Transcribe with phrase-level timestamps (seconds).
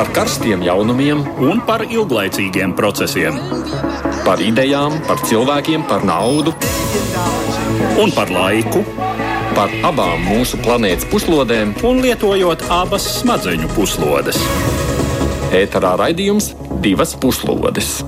[0.00, 3.34] par karstiem jaunumiem un par ilglaicīgiem procesiem.
[4.24, 6.54] Par idejām, par cilvēkiem, par naudu
[8.00, 8.80] un par laiku.
[9.52, 14.40] Par abām mūsu planētas puslodēm, un lietojot abas smadzeņu puslodes.
[15.60, 17.98] Ēterā raidījums divas puslodes.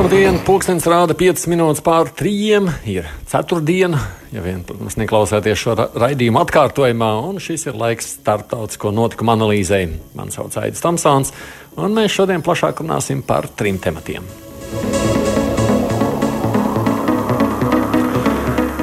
[0.00, 0.40] Labdien!
[0.48, 2.72] Pūkstens rāda 5 minūtes pār 3.
[2.88, 4.00] Ir ceturtdiena,
[4.32, 9.90] ja vien, protams, neklausāties šo ra raidījumu atkārtojumā, un šis ir laiks starptautisko notikumu analīzei.
[10.18, 11.34] Mani sauc Aits Tamsāns,
[11.76, 14.26] un mēs šodien plašāk runāsim par trim tematiem.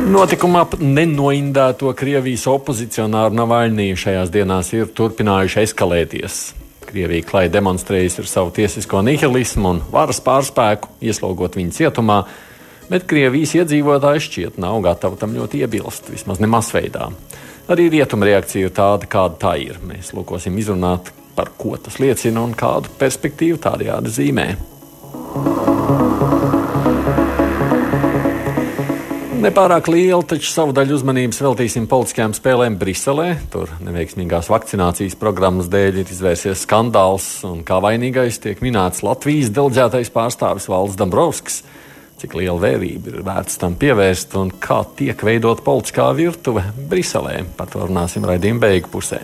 [0.10, 6.38] Notikuma ap nenoindēto Krievijas opozicionāru Navaļniju šajās dienās ir turpinājuši eskalēties.
[6.90, 12.24] Krievija klāja demonstrējusi ar savu tiesisko nihilismu un varas pārspēku, ieslogot viņu cietumā,
[12.90, 17.10] bet Krievijas iedzīvotāji šķiet nav gatavi tam ļoti iebilst, vismaz ne masveidā.
[17.70, 19.78] Arī rietuma reakcija ir tāda, kāda tā ir.
[19.86, 24.48] Mēs lūkosim izrunāt, par ko tas liecina un kādu perspektīvu tādajādi zīmē.
[29.40, 33.38] Nepārāk liela, taču savu daļu uzmanības veltīsim politiskajām spēlēm Briselē.
[33.54, 40.12] Tur neveiksmīgās vakcinācijas programmas dēļ ir izvērsies skandāls, un kā vainīgais tiek minēts Latvijas deleģētais
[40.12, 41.62] pārstāvis Valds Dombrovskis.
[42.20, 47.38] Cik liela vērība ir vērts tam pievērst un kā tiek veidot politiskā virtuve Briselē.
[47.56, 49.22] Par to runāsim raidījuma beigu pusē.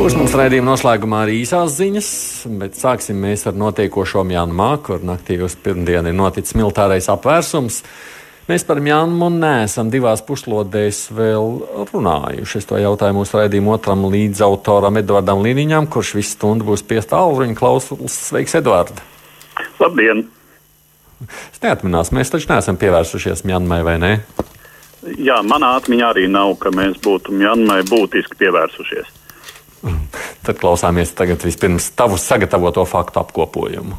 [0.00, 2.08] Būs mums raidījuma noslēgumā arī īsās ziņas,
[2.60, 7.82] bet sāksim mēs ar notiekošo Mjanmā, kur naktī uz pirmdienu ir noticis militārais apvērsums.
[8.44, 12.58] Mēs par Mjanmu neesam divās puslodēs vēl runājuši.
[12.60, 17.56] Es to jautāju mūsu raidījuma otram līdzautoram Edvardam Līniņam, kurš visu stundu būs pie tālruņa
[17.56, 18.18] klausās.
[18.28, 19.00] Sveiks, Edvard!
[19.80, 20.26] Labdien!
[21.24, 24.12] Es neatminās, mēs taču neesam pievērsušies Mjanmai, vai ne?
[25.16, 29.08] Jā, manā atmiņā arī nav, ka mēs būtu Mjanmai būtiski pievērsušies.
[30.44, 33.96] Tad klausāmies tagad vispirms tavu sagatavoto faktu apkopojumu.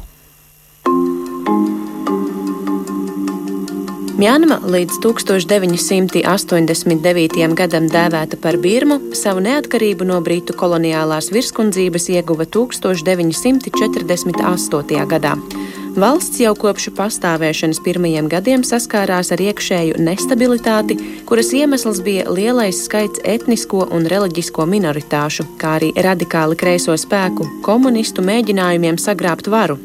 [4.16, 7.52] Mjanma līdz 1989.
[7.52, 15.04] gadam dēvēta par Birmu, savu neatkarību no Britu koloniālās virskundzības ieguva 1948.
[15.10, 15.34] gadā.
[16.00, 20.96] Valsts jau kopš pastāvēšanas pirmajiem gadiem saskārās ar iekšēju nestabilitāti,
[21.28, 28.24] kuras iemesls bija lielais skaits etnisko un reliģisko minoritāšu, kā arī radikāli kreiso spēku, komunistu
[28.24, 29.76] mēģinājumiem sagrābt varu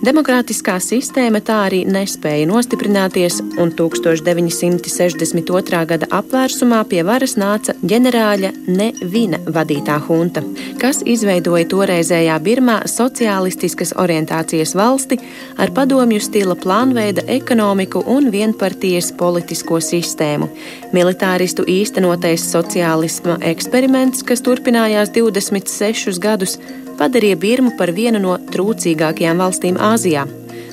[0.00, 5.80] Demokrātiskā sistēma tā arī nespēja nostiprināties, un 1962.
[5.90, 10.40] gada apvērsumā pie varas nāca ģenerāļa Nevina vadītā hunta,
[10.80, 15.20] kas izveidoja toreizējā Birmā sociālistiskas orientācijas valsti
[15.60, 20.48] ar padomju stila plānveida ekonomiku un vienpartijas politisko sistēmu.
[20.96, 26.56] Militāristu īstenotais sociālisma eksperiments, kas turpinājās 26 gadus,
[27.00, 30.26] padarīja Birmu par vienu no trūcīgākajām valstīm Āzijā.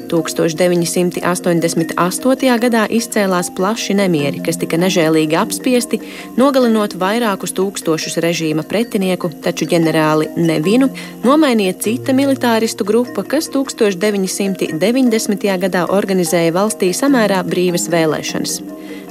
[0.07, 2.57] 1988.
[2.63, 5.97] gadā izcēlās plaši nemieri, kas tika nežēlīgi apspiesti,
[6.39, 10.87] nogalinot vairākus tūkstošus režīma pretinieku, taču ģenerāli Nevinu
[11.25, 15.57] nomainīja cita militāristu grupa, kas 1990.
[15.67, 18.53] gadā organizēja valstī samērā brīvas vēlēšanas.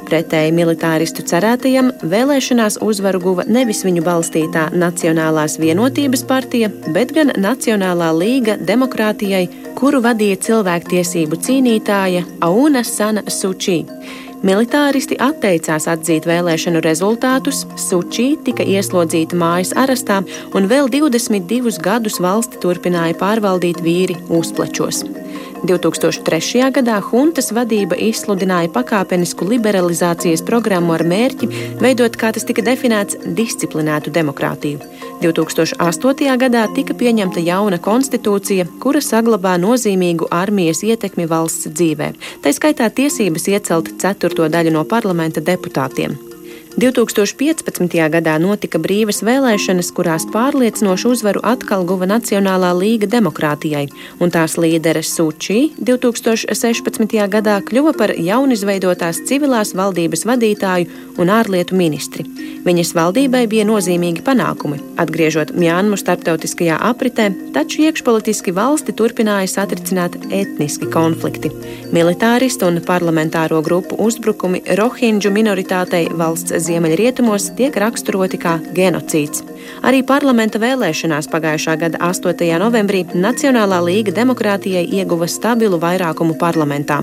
[0.07, 8.13] Pretēji militāristu cerētajam, vēlēšanās uzvaru guva nevis viņu balstītā Nacionālās vienotības partija, bet gan Nacionālā
[8.15, 13.81] līga demokrātijai, kuru vadīja cilvēktiesību cīnītāja Auna Sana Sučī.
[14.47, 20.21] Militāristi atteicās atzīt vēlēšanu rezultātus, Sučī tika ieslodzīta mājas arestā,
[20.55, 25.03] un vēl 22 gadus valsti turpināja pārvaldīt vīri uzplečos.
[25.65, 26.67] 2003.
[26.77, 31.49] gadā huntas vadība izsludināja pakāpenisku liberalizācijas programmu ar mērķi
[31.81, 34.83] veidot, kā tas tika definēts, disciplinētu demokrātiju.
[35.23, 36.37] 2008.
[36.43, 42.13] gadā tika pieņemta jauna konstitūcija, kura saglabā nozīmīgu armijas ietekmi valsts dzīvē,
[42.45, 46.26] tā skaitā tiesības iecelt ceturto daļu no parlamenta deputātiem.
[46.77, 47.95] 2015.
[48.13, 53.87] gadā notika brīvas vēlēšanas, kurās pārliecinošu uzvaru atkal guva Nacionālā līga demokrātijai,
[54.21, 57.17] un tās līdere Sučī 2016.
[57.33, 62.27] gadā kļuva par jaunizveidotās civilās valdības vadītāju un ārlietu ministri.
[62.67, 70.91] Viņas valdībai bija nozīmīgi panākumi, atgriežot Mjānmu starptautiskajā apritē, taču iekšpolitiski valsti turpināja satricināt etniski
[70.93, 71.55] konflikti.
[71.97, 79.45] Militāristu un parlamentāro grupu uzbrukumi Rohinģu minoritātei valsts ziemeļrietumos tiek raksturoti kā genocīds.
[79.87, 82.47] Arī parlamenta vēlēšanās pagājušā gada 8.
[82.63, 87.03] novembrī Nacionālā līga demokrātijai ieguva stabilu vairākumu parlamentā.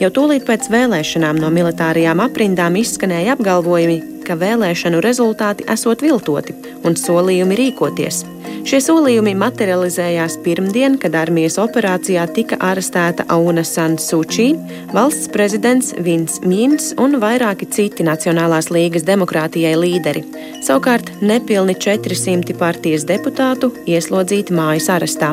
[0.00, 6.54] Jau tūlīt pēc vēlēšanām no militārajām aprindām izskanēja apgalvojumi, ka vēlēšanu rezultāti esot viltoti
[6.86, 8.22] un solījumi rīkoties.
[8.62, 14.52] Šie solījumi materializējās pirmdien, kad armijas operācijā tika arestēta Auna San Suči,
[14.94, 20.22] valsts prezidents Vins Mīns un vairāki citi Nacionālās līgas demokrātijai līderi.
[20.62, 25.32] Savukārt nepilni 400 partijas deputātu ieslodzīti mājas arestā.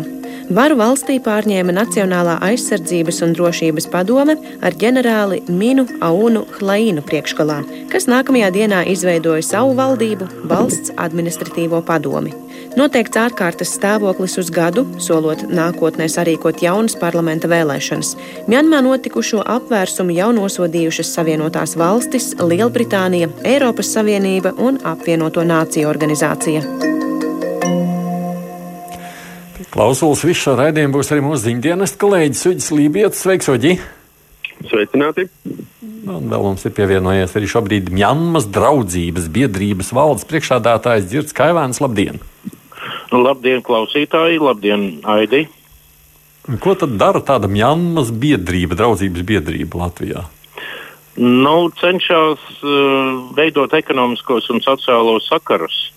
[0.49, 4.33] Varu valstī pārņēma Nacionālā aizsardzības un drošības padome
[4.65, 7.59] ar ģenerāli Minu Aunu Hlainu priekšgalā,
[7.93, 12.33] kas nākamajā dienā izveidoja savu valdību, valsts administratīvo padomi.
[12.77, 18.11] Noteikts ārkārtas stāvoklis uz gadu, solot nākotnē sarīkot jaunas parlamenta vēlēšanas.
[18.51, 26.61] Mjanmā notikušo apvērsumu jau nosodījušas Savienotās valstis, Lielbritānija, Eiropas Savienība un apvienoto nāciju organizācija.
[29.73, 33.23] Klausulas visu šo raidījumu būs arī mūsu ziņdienas kolēģis Uģis Lībijams.
[33.23, 33.75] Sveiks, Uģi!
[34.69, 35.27] Sveicināti!
[36.09, 41.81] Un vēl mums ir pievienojies arī šobrīd Mjanmas draudzības biedrības valdes priekšādātājs Dzirds Kaivāns.
[41.83, 42.21] Labdien!
[43.09, 44.37] Labdien, klausītāji!
[44.37, 45.47] Labdien, Aidi!
[46.61, 50.25] Ko tad dara tāda Mjanmas biedrība, draudzības biedrība Latvijā?
[51.19, 55.89] Nu, cenšas uh, veidot ekonomiskos un sociālos sakarus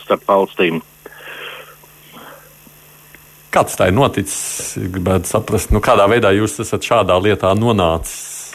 [0.00, 0.80] starp valstīm.
[3.52, 4.78] Kāds tā ir noticis?
[4.78, 8.54] Gribētu saprast, nu, kādā veidā jūs esat šādā lietā nonācis.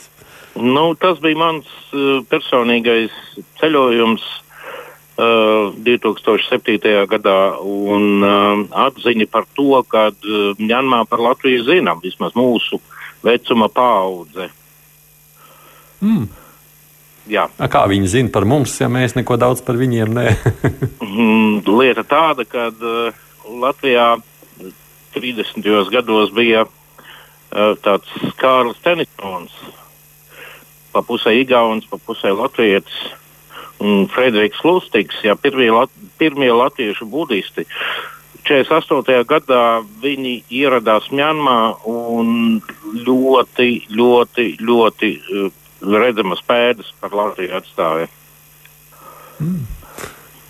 [0.56, 3.14] Nu, tas bija mans uh, personīgais
[3.60, 4.26] ceļojums
[5.18, 7.06] 2007.
[7.10, 12.80] gadā un uh, atziņa par to, ka uh, Mjanmā par Latviju zinām, vismaz mūsu
[13.24, 14.50] vecuma paudze.
[16.02, 16.26] Mm.
[17.30, 17.46] Jā.
[17.56, 20.92] A, kā viņi zina par mums, ja mēs neko daudz par viņiem nezinām?
[21.14, 23.14] Mm, Lieta tāda, ka uh,
[23.62, 24.16] Latvijā
[25.14, 25.68] 30.
[25.94, 28.10] gados bija uh, tāds
[28.42, 29.54] Kārlis Tenisons,
[30.90, 32.90] pa pusē Igauns, pa pusē Latvijas
[33.82, 37.66] un Frederiks Lustīgs, jā, pirmie, lat, pirmie latviešu budisti.
[38.44, 39.24] 48.
[39.28, 42.60] gadā viņi ieradās Mjanmā un
[43.08, 45.48] ļoti, ļoti, ļoti uh,
[45.84, 48.10] redzamas pēdas par Latviju atstāja.
[49.40, 49.64] Mm.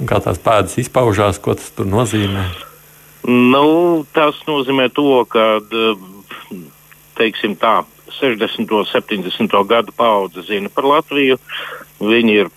[0.09, 2.47] Kā tās pēdas izpaužās, ko tas nozīmē?
[3.29, 5.61] Nu, tas nozīmē to, ka
[7.15, 7.83] teiksim tā,
[8.17, 8.73] 60.
[8.73, 9.53] un 70.
[9.69, 11.37] gadu paudze zina par Latviju.
[12.03, 12.51] Viņi ir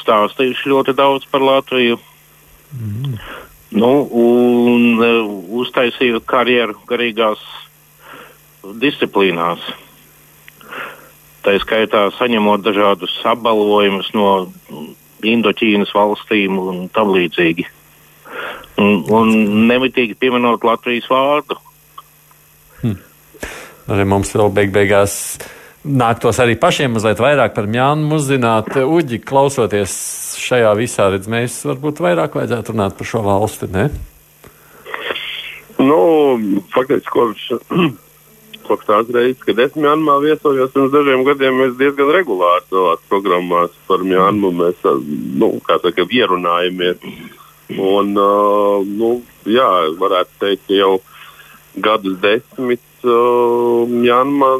[0.00, 1.98] stāstījuši ļoti daudz par Latviju.
[2.72, 3.18] Mm.
[3.72, 5.30] Nu, un uh,
[5.62, 7.40] uztaisīja karjeru garīgās
[8.82, 9.62] disciplīnās.
[11.42, 14.28] Tā skaitā saņemot dažādus apbalvojumus no
[15.22, 17.64] Indoķīnas valstīm un tam līdzīgi.
[18.82, 19.32] Un, un
[19.68, 21.58] nemitīgi pieminot Latvijas vārdu.
[22.80, 22.96] Hmm.
[23.92, 25.14] Arī mums vēl beig beigās
[25.84, 28.70] nāktos arī pašiem mazliet vairāk par Mjānu uzzināt.
[28.78, 29.94] Uģi, klausoties
[30.42, 33.88] šajā visā, redz, mēs varbūt vairāk vajadzētu runāt par šo valsti, ne?
[35.82, 35.98] Nu,
[36.74, 37.48] faktiski, kopš,
[38.68, 43.74] kopš tās reizes, kad es Mjanmā viesojos pirms dažiem gadiem, mēs diezgan regulāri savās programmās
[43.88, 44.86] par Mjanmu mēs,
[45.42, 47.02] nu, kā saka, ierunājamies.
[47.72, 49.14] Un, uh, nu,
[49.48, 49.68] jā,
[49.98, 50.94] varētu teikt, ka jau
[51.82, 54.54] gadus desmit uh, Mjanma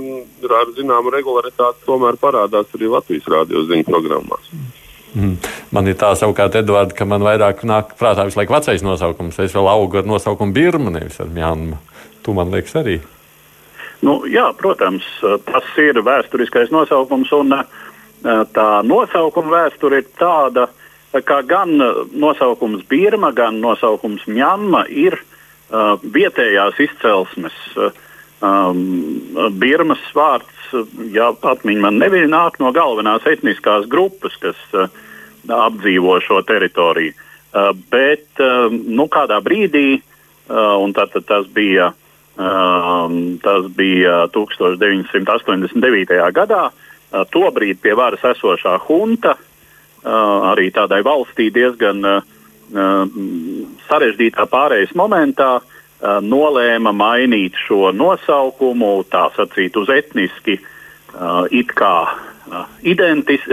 [0.60, 4.52] ar zināmu regularitāti tomēr parādās arī Latvijas rādio ziņu programmās.
[5.12, 5.36] Mm.
[5.72, 9.38] Man ir tā savukārt, Edvards, ka man vairāk nāk prātā visu laiku vecais nosaukums.
[9.44, 11.80] Es vēl augu ar nosaukumu Birma, nevis ar Mjanmu.
[12.24, 13.00] Tu man liekas arī.
[14.02, 15.04] Nu, jā, protams,
[15.46, 17.54] tas ir vēsturiskais nosaukums, un
[18.56, 20.66] tā nosaukuma vēsture ir tāda,
[21.12, 21.76] ka gan
[22.10, 27.58] nosaukums Birma, gan nosaukums Mjanma ir uh, vietējās izcelsmes.
[27.76, 27.92] Uh,
[28.42, 28.82] um,
[29.58, 30.72] Birmas vārds,
[31.12, 34.88] ja atmiņa man nebija, nāk no galvenās etniskās grupas, kas uh,
[35.48, 37.14] apdzīvo šo teritoriju.
[37.52, 44.22] Uh, bet uh, nu, kādā brīdī, uh, un tad, tad tas bija, uh, tas bija
[44.34, 46.20] 1989.
[46.32, 52.24] gadā, uh, tobrīd pie varas esošā hunta, uh, arī tādai valstī diezgan uh,
[53.90, 55.71] sarežģītā pārejas momentā, uh, Uh,
[56.02, 63.44] nolēma mainīt šo nosaukumu, tā sacīt, uz etniski uh, it kā uh, identis,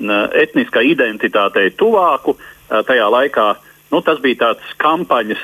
[0.00, 2.36] etniskai identitātei tuvāku.
[2.70, 3.46] Tajā laikā
[3.90, 5.42] nu, tas bija tāds kampaņas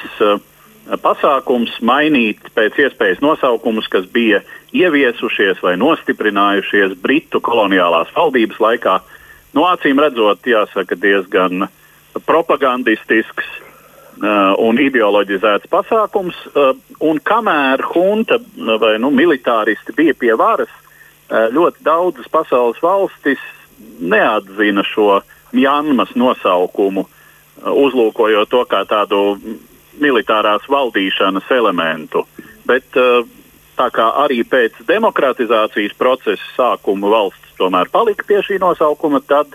[1.03, 4.41] pasākums mainīt pēc iespējas nosaukumus, kas bija
[4.73, 8.97] ieviesušies vai nostiprinājušies Britu koloniālās valdības laikā.
[9.59, 11.67] Nu, acīm redzot, jāsaka, diezgan
[12.25, 13.66] propagandistisks Uh,
[14.17, 16.37] un ideoloģizēts pasākums.
[16.55, 16.73] Uh,
[17.05, 18.39] un kamēr hunta
[18.81, 23.43] vai nu, militāristi bija pie varas, uh, ļoti daudzas pasaules valstis
[24.01, 25.21] neatzina šo
[25.53, 27.07] Mjanmas nosaukumu,
[27.65, 29.39] uzlūkojot to kā tādu
[30.03, 32.25] militārās valdīšanas elementu.
[32.67, 39.55] Bet tā kā arī pēc demokratizācijas procesa sākuma valsts tomēr palika pie šī nosaukuma, tad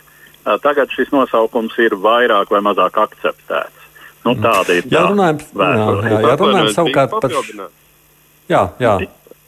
[0.64, 3.81] tagad šis nosaukums ir vairāk vai mazāk akceptēts.
[4.22, 5.72] Nu, tāda ir tā jā, runājam, jā,
[6.22, 7.34] jā, runājam savukārt par.
[8.52, 8.94] Jā, jā.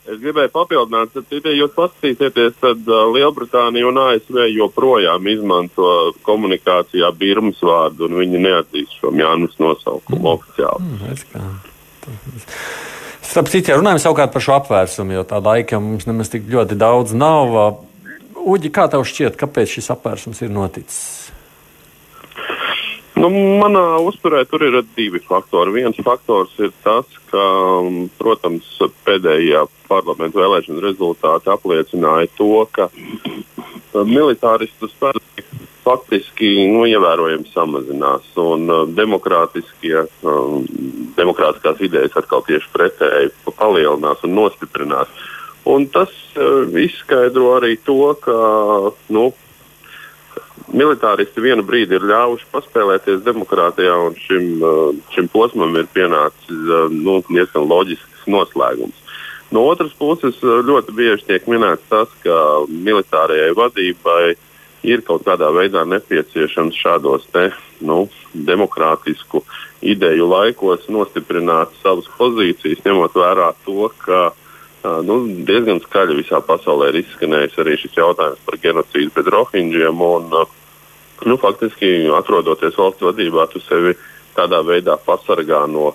[0.04, 7.08] Es gribēju papildināt, ka, ja jūs paskatīsieties, tad uh, Lielbritānija un ASV joprojām izmanto komunikācijā
[7.16, 10.34] Birmas vārdu, un viņi neatzīst šo Jānis nosaukumu mm.
[10.34, 10.82] oficiāli.
[12.04, 12.34] Mm,
[13.24, 16.76] Starp citu, ja runājam savukārt par šo apvērsumu, jo tā laika mums nemaz tik ļoti
[16.76, 17.56] daudz nav.
[18.44, 21.32] Uģi, kā tev šķiet, kāpēc šis apvērsums ir noticis?
[23.14, 23.30] Nu,
[23.62, 25.76] manā uzturē tur ir divi faktori.
[25.76, 27.44] Viens faktors ir tas, ka,
[27.84, 28.66] um, protams,
[29.06, 35.46] pēdējā parlamentu vēlēšana rezultāti apliecināja to, ka uh, militāristu spēki
[35.84, 38.90] faktiski nu, ievērojami samazinās un um,
[41.20, 45.10] demokrātiskās idejas atkal tieši pretēji palielinās un nostiprinās.
[45.70, 48.36] Un tas uh, izskaidro arī to, ka
[49.14, 49.30] nu,
[50.74, 56.88] militāristi vienu brīdi ir ļāvuši paspēlēties demokrātijā, un šim, uh, šim posmam ir pienācis uh,
[56.92, 59.00] nu, diezgan loģisks noslēgums.
[59.54, 62.38] No otras puses, uh, ļoti bieži tiek minēts tas, ka
[62.70, 64.36] militārajai vadībai
[64.84, 67.50] ir kaut kādā veidā nepieciešams šādos te,
[67.82, 69.44] nu, demokrātisku
[69.84, 74.32] ideju laikos nostiprināt savas pozīcijas, ņemot vērā to, ka
[74.84, 80.02] nu, diezgan skaļi visā pasaulē ir izskanējis arī šis jautājums par genocīdu pret rohinģiem.
[80.08, 80.34] Un,
[81.30, 83.96] nu, faktiski, atrodoties valsts vadībā, tu sevi
[84.38, 85.94] tādā veidā pasargā no,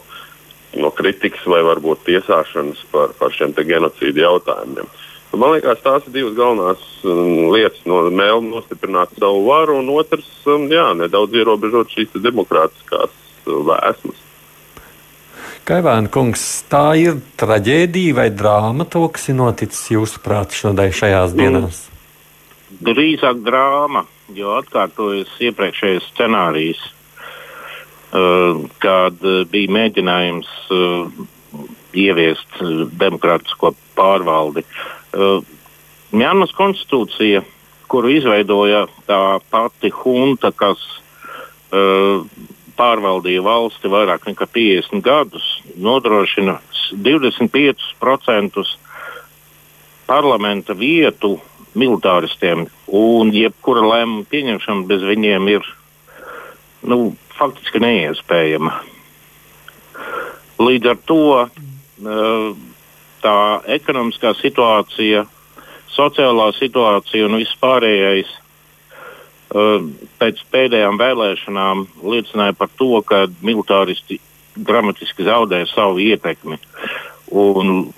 [0.78, 4.88] no kritikas vai varbūt tiesāšanas par, par šiem genocīdu jautājumiem.
[5.36, 7.82] Man liekas, tās ir divas galvenās lietas.
[7.88, 13.12] No mēlme nostiprināt savu varu, un otrs, jā, nedaudz ierobežot šīs demokrātiskās
[13.44, 14.27] vēsmas.
[15.68, 21.82] Kaivēna kungs, tā ir traģēdija vai drāma, to, kas ir noticis jūsuprāt šajās dienās?
[22.70, 24.06] Nu, drīzāk drāma
[24.36, 26.80] jo atkārtojas iepriekšējais scenārijs,
[28.12, 31.22] uh, kad uh, bija mēģinājums uh,
[31.96, 32.58] ieviest
[33.00, 34.60] demokrātisko pārvaldi.
[36.12, 37.40] Mjanmas konstitūcija,
[37.88, 40.82] kuru izveidoja tā pati hunta, kas
[42.78, 46.58] pārvaldīja valsti vairāk nekā 50 gadus, nodrošina
[46.94, 48.64] 25%
[50.08, 51.36] parlamenta vietu
[51.78, 55.66] militāristiem, un jebkura lēmuma pieņemšana bez viņiem ir
[56.88, 58.72] nu, faktiski neiespējama.
[60.58, 62.48] Līdz ar to eh,
[63.22, 63.38] tā
[63.78, 65.24] ekonomiskā situācija,
[65.94, 68.47] sociālā situācija un viss pārējais eh,
[69.48, 74.18] pēc pēdējām vēlēšanām liecināja par to, ka militāristi
[74.58, 76.58] dramatiski zaudēja savu ietekmi.
[77.32, 77.90] Un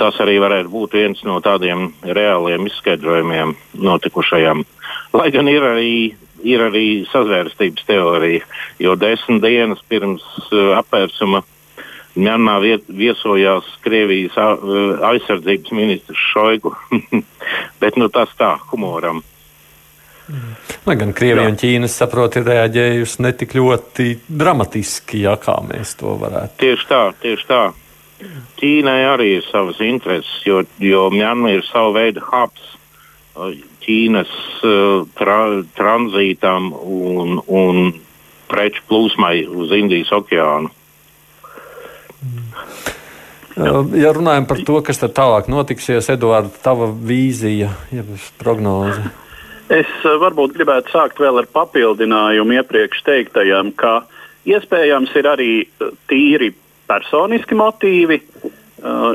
[0.00, 4.64] tas arī varētu būt viens no tādiem reāliem izskaidrojumiem notikušajam.
[5.14, 5.94] Lai gan ir arī,
[6.42, 8.46] ir arī sazvērstības teorija,
[8.82, 11.44] jo desmit dienas pirms uh, apvērsuma
[12.12, 12.58] Mjanmā
[12.92, 16.74] viesojās Krievijas uh, aizsardzības ministrs Šoigu.
[17.80, 19.22] Bet nu, tas tā, humoram.
[20.86, 25.96] Lai gan Krievija un Ķīna, saprot, ir reaģējusi ne tik ļoti dramatiski, ja kā mēs
[26.00, 26.58] to varētu.
[26.62, 27.62] Tieši tā, tieši tā.
[28.60, 32.70] Ķīnai arī ir savas intereses, jo, jo Mjanma ir sava veida hubs
[33.82, 35.38] Ķīnas uh, tra,
[35.74, 37.80] tranzītam un, un
[38.50, 40.70] preču plūsmai uz Indijas okeānu.
[43.56, 48.04] Ja runājam par to, kas tad tālāk notiksies, Eduards, tava vīzija, ja
[48.40, 49.10] prognoze.
[49.72, 54.02] Es varbūt gribētu sākt vēl ar papildinājumu iepriekš teiktajam, ka
[54.44, 55.52] iespējams ir arī
[56.10, 56.50] tīri
[56.90, 59.14] personiski motīvi, uh,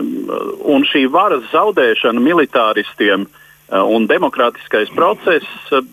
[0.65, 5.85] un šī varas zaudēšana militāristiem uh, un demokrātiskais process uh,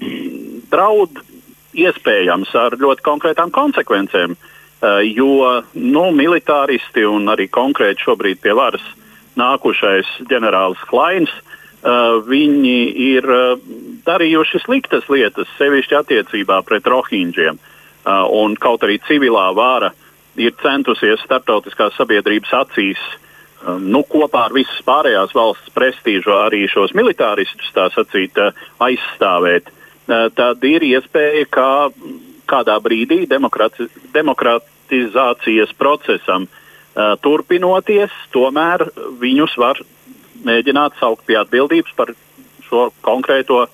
[0.73, 1.21] draud
[1.75, 4.37] iespējams ar ļoti konkrētām konsekvencēm,
[5.11, 5.31] jo
[5.75, 8.85] nu, militāristi un arī konkrēti šobrīd pie varas
[9.41, 11.33] nākušais ģenerālis Klains,
[11.85, 12.79] viņi
[13.13, 13.27] ir
[14.07, 17.59] darījuši sliktas lietas, sevišķi attiecībā pret rohingiem.
[18.33, 19.91] Un kaut arī civilā vāra
[20.37, 23.05] ir centusies starptautiskās sabiedrības acīs
[23.81, 28.53] nu, kopā ar visas pārējās valsts prestīžu arī šos militāristus sacīt, uh,
[28.85, 29.71] aizstāvēt,
[30.07, 31.69] tad ir iespēja, ka
[32.51, 36.47] kādā brīdī demokrati, demokratizācijas procesam
[37.25, 38.85] turpinoties, tomēr
[39.21, 39.81] viņus var
[40.45, 42.15] mēģināt saukt pie atbildības par
[42.67, 43.67] šo konkrēto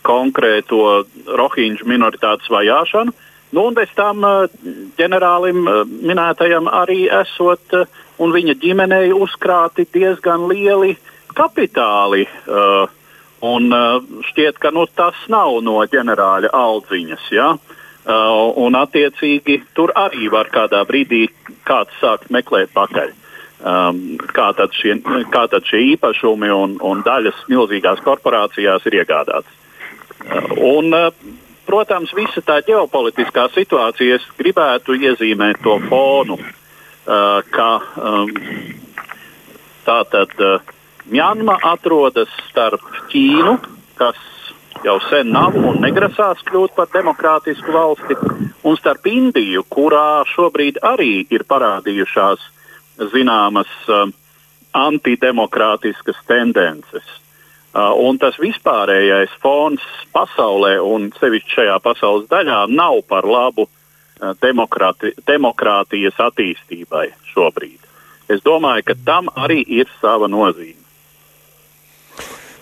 [0.00, 3.12] konkrēto rohingju minoritātes vajāšanu.
[3.52, 4.24] Nu, un bez tam
[4.98, 7.76] ģenerālim minētajam arī esot
[8.20, 10.96] un viņa ģimenei uzkrāti diezgan lieli
[11.36, 12.26] kapitāli.
[13.48, 13.70] Un
[14.28, 17.28] šķiet, ka nu, tas nav no ģenerāļa aldziņas.
[17.32, 17.54] Ja?
[18.58, 21.28] Un attiecīgi tur arī var kādā brīdī
[21.68, 23.14] kāds sākt meklēt pakaļ.
[23.58, 25.00] Um, kā, tad šie,
[25.34, 29.56] kā tad šie īpašumi un, un daļas milzīgās korporācijās ir iegādātas.
[30.22, 31.08] Uh, un, uh,
[31.66, 38.30] protams, visa tā ģeopolitiskā situācija, es gribētu iezīmēt to fonu, uh, ka um,
[39.88, 40.62] tā tad uh,
[41.10, 43.56] Mjanma atrodas starp Ķīnu,
[43.98, 44.20] kas
[44.84, 48.18] jau sen nav un negrasās kļūt par demokrātisku valsti,
[48.62, 52.46] un starp Indiju, kurā šobrīd arī ir parādījušās
[53.12, 54.06] zināmas uh,
[54.76, 57.06] antidemokrātiskas tendences.
[57.74, 64.34] Uh, un tas vispārējais fons pasaulē, un sevišķi šajā pasaules daļā, nav par labu uh,
[64.42, 67.78] demokrāti, demokrātijas attīstībai šobrīd.
[68.28, 70.76] Es domāju, ka tam arī ir sava nozīme.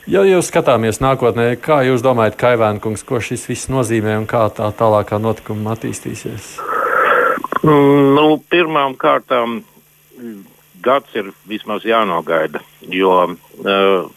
[0.07, 4.69] Ja jūs skatāmies nākotnē, kā jūs domājat, Kaivēnkungs, ko šis viss nozīmē un kā tā
[4.79, 6.53] tālākā notikuma attīstīsies?
[7.67, 9.65] Mm, nu, pirmām kārtām
[10.83, 12.61] gads ir vismaz jānogaida,
[12.93, 14.09] jo uh,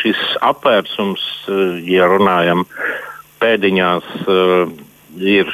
[0.00, 2.66] šis apvērsums, uh, ja runājam
[3.40, 4.70] pēdiņās, uh,
[5.16, 5.52] ir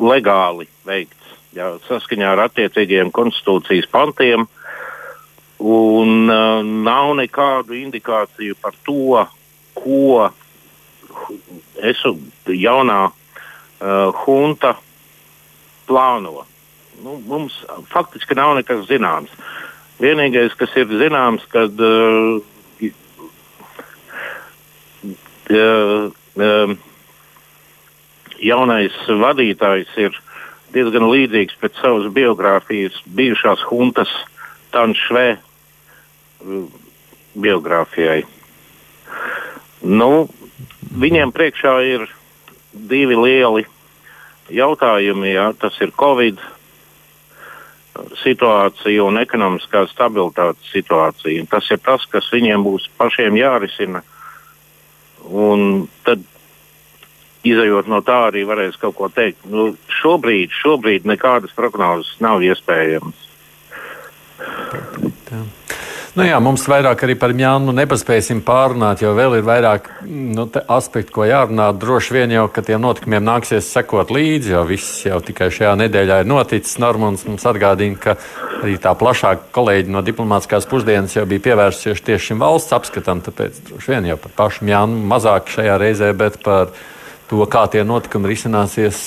[0.00, 4.46] legāli veikts jā, saskaņā ar attiecīgiem konstitūcijas pantiem.
[5.60, 9.26] Un uh, nav nekādu indikāciju par to,
[9.76, 10.30] ko
[11.84, 12.14] esu
[12.48, 14.74] jaunā uh, hunta
[15.88, 16.46] plāno.
[17.00, 17.54] Nu, mums
[17.88, 19.32] faktiski nav nekas zināms.
[20.00, 22.40] Vienīgais, kas ir zināms, kad uh,
[25.50, 26.74] uh, uh,
[28.40, 30.20] jaunais vadītājs ir
[30.74, 34.12] diezgan līdzīgs pēc savas biogrāfijas bijušās huntas
[34.70, 35.26] Tanšvē
[37.34, 38.22] biogrāfijai.
[39.82, 40.28] Nu,
[41.00, 42.06] viņiem priekšā ir
[42.72, 43.66] divi lieli
[44.50, 45.34] jautājumi.
[45.34, 45.50] Jā.
[45.58, 46.40] Tas ir Covid
[48.22, 51.46] situācija un ekonomiskā stabilitātes situācija.
[51.50, 54.02] Tas ir tas, kas viņiem būs pašiem jārisina.
[55.30, 56.22] Un tad,
[57.46, 59.44] izējot no tā, arī varēs kaut ko teikt.
[59.48, 63.26] Nu, šobrīd, šobrīd nekādas prognozes nav iespējamas.
[65.28, 65.44] Tā.
[66.18, 71.12] Nu jā, mums vairāk arī par Mjānu nepaspēsim pārunāt, jo vēl ir vairāk nu, aspektu,
[71.14, 71.68] ko jārunā.
[71.78, 76.20] Droši vien jau, ka tiem notikumiem nāksies sekot līdzi, jo viss jau tikai šajā nedēļā
[76.24, 76.80] ir noticis.
[76.82, 78.16] Normons mums atgādina, ka
[78.58, 83.62] arī tā plašāk kolēģi no diplomātiskās pusdienas jau bija pievērsušies tieši šim valsts apskatam, tāpēc
[83.70, 86.74] droši vien jau par pašu Mjānu mazāk šajā reizē, bet par
[87.30, 89.00] to, kā tie notikumi risināsies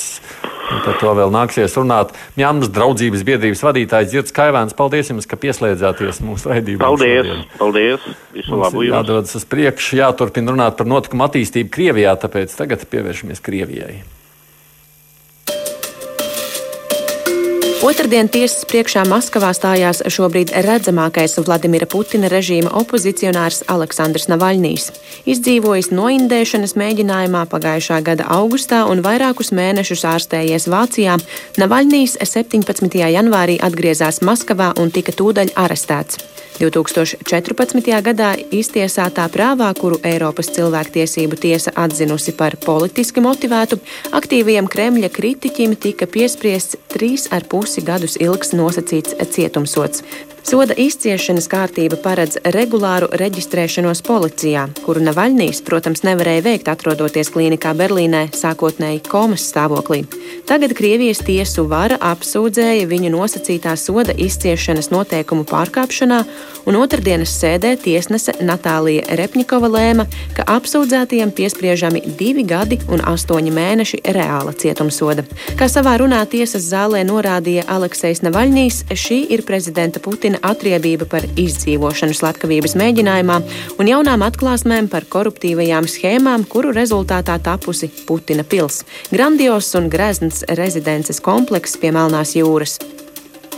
[0.64, 2.14] Par to vēl nāksies runāt.
[2.40, 6.88] Mjānmas draudzības biedrības vadītājs Dzirds Kaivēns, paldies jums, ka pieslēdzāties mūsu raidījumā.
[6.88, 7.28] Paldies!
[7.28, 7.46] Šodien.
[7.60, 8.10] Paldies!
[8.34, 8.96] Visu labu jums!
[8.96, 14.02] Jādodas uz priekšu, jāturpina runāt par notikumu attīstību Krievijā, tāpēc tagad pievēršamies Krievijai.
[17.84, 24.86] Otradien tiesas priekšā Maskavā stājās šobrīd redzamākais Vladimira Putina režīma opozicionārs Aleksandrs Navaļnīs.
[25.28, 31.18] Izdzīvojis noindēšanas mēģinājumā pagājušā gada augustā un vairākus mēnešus ārstējies Vācijā,
[31.60, 33.04] Navaļnīs 17.
[33.04, 36.33] janvārī atgriezās Maskavā un tika tūdaļ arestēts.
[36.60, 38.02] 2014.
[38.06, 43.80] gadā iztiesātā prāvā, kuru Eiropas cilvēktiesību tiesa atzinusi par politiski motivētu,
[44.20, 50.06] aktīvajam Kremļa kritiķim tika piespriests trīs ar pusi gadus ilgs nosacīts cietumsots.
[50.44, 58.26] Soda izciešanas kārtība paredz regulāru reģistrēšanos policijā, kuru Navaļnīs, protams, nevarēja veikt atrodoties klīnikā Berlīnē,
[58.36, 60.02] sākotnēji komas stāvoklī.
[60.44, 66.20] Tagad Krievijas tiesu vara apsūdzēja viņu nosacītā soda izciešanas noteikumu pārkāpšanā,
[66.68, 74.02] un otrdienas sēdē tiesnese Natālija Repņikova lēma, ka apsūdzētajiem piespriežami divi gadi un astoņi mēneši
[74.20, 75.24] reāla cietumsoda.
[75.56, 81.26] Kā savā runā tiesas zālē norādīja Aleksejs Navaļnīs, šī ir prezidenta Putina turpina atriebība par
[81.38, 83.38] izdzīvošanu slepkavības mēģinājumā
[83.80, 91.20] un jaunām atklāsmēm par koruptīvajām schēmām, kuru rezultātā tapusi Putina pils- grandios un grezns rezidences
[91.20, 92.80] komplekss pie Melnās jūras.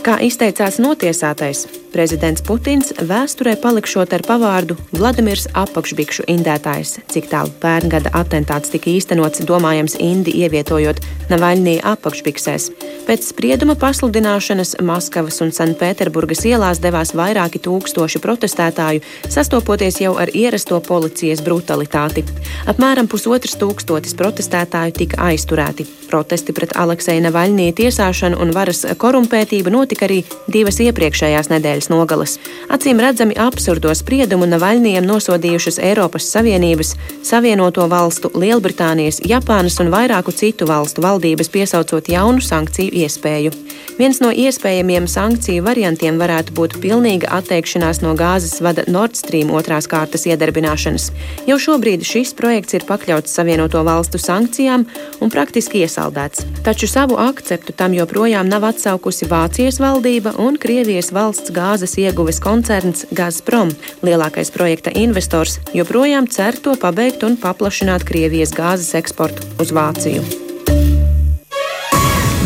[0.02, 8.12] Kā izteicās notiesātais, prezidents Putins vēsturē palikšot ar pavārdu Vladimirs apakšbikšu indētājs, cik tālu pērngada
[8.20, 12.68] atentāts tika īstenots, domājams, Indi ievietojot Navaļnī apakšbiksēs.
[13.06, 20.82] Pēc sprieduma pasludināšanas Maskavas un Sanktpēterburgas ielās devās vairāki tūkstoši protestētāju, sastopoties jau ar ierasto
[20.84, 22.26] policijas brutalitāti.
[22.68, 25.88] Apmēram pusotrs tūkstotis protestētāju tika aizturēti.
[26.10, 30.20] Protesti pret Alekseja Navaļnī tiesāšanu un varas korumpētību notika arī
[30.52, 32.36] divas iepriekšējās nedēļas nogalas.
[32.72, 36.94] Acīm redzami absurdo spriedumu Navaļniem nosodījušas Eiropas Savienības,
[37.26, 43.52] Savienoto valstu, Lielbritānijas, Japānas un vairāku citu valstu valdības piesaucot jaunu sankciju iespēju.
[43.96, 49.88] Viens no iespējamiem sankciju variantiem varētu būt pilnīga atteikšanās no gāzes vada Nord Stream otrās
[49.88, 51.06] kārtas iedarbināšanas.
[51.48, 54.84] Jau šobrīd šis projekts ir pakļauts Savienoto valstu sankcijām
[55.24, 56.44] un praktiski iesaldēts.
[56.66, 63.04] Taču savu akceptu tam joprojām nav atsaukusi Vācijas valdība un Krievijas valsts gāzes ieguves koncerns
[63.12, 63.68] Gazprom.
[64.00, 70.24] Lielākais projekta investors joprojām cer to pabeigt un paplašināt Krievijas gāzes eksportu uz Vāciju.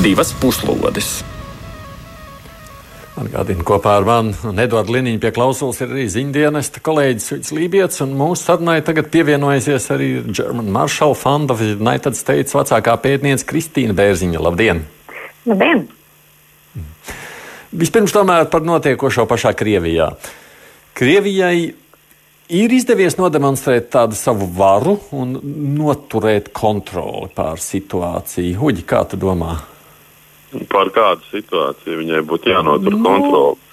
[0.03, 1.21] Divas puslodes!
[3.21, 8.01] Atgādinu, kopā ar mani un Eduardu Liniņu pie klausulas ir arī ziņdienesta kolēģis Vits Lībijams,
[8.07, 13.45] un mūsu sarunai tagad pievienojusies arī German Marshall Fund of the United States vecākā pētniece
[13.47, 14.41] Kristīna Bērziņa.
[14.41, 14.87] Labdien!
[15.45, 15.85] Labdien!
[17.71, 20.09] Vispirms tomēr par notiekošo pašā Krievijā.
[20.99, 21.71] Krievijai
[22.51, 25.37] ir izdevies nodemonstrēt tādu savu varu un
[25.79, 28.57] noturēt kontroli pār situāciju.
[28.59, 29.55] Huģi, kā tu domā?
[30.73, 33.05] Par kādu situāciju viņai būtu jānotur no.
[33.07, 33.69] kontroli?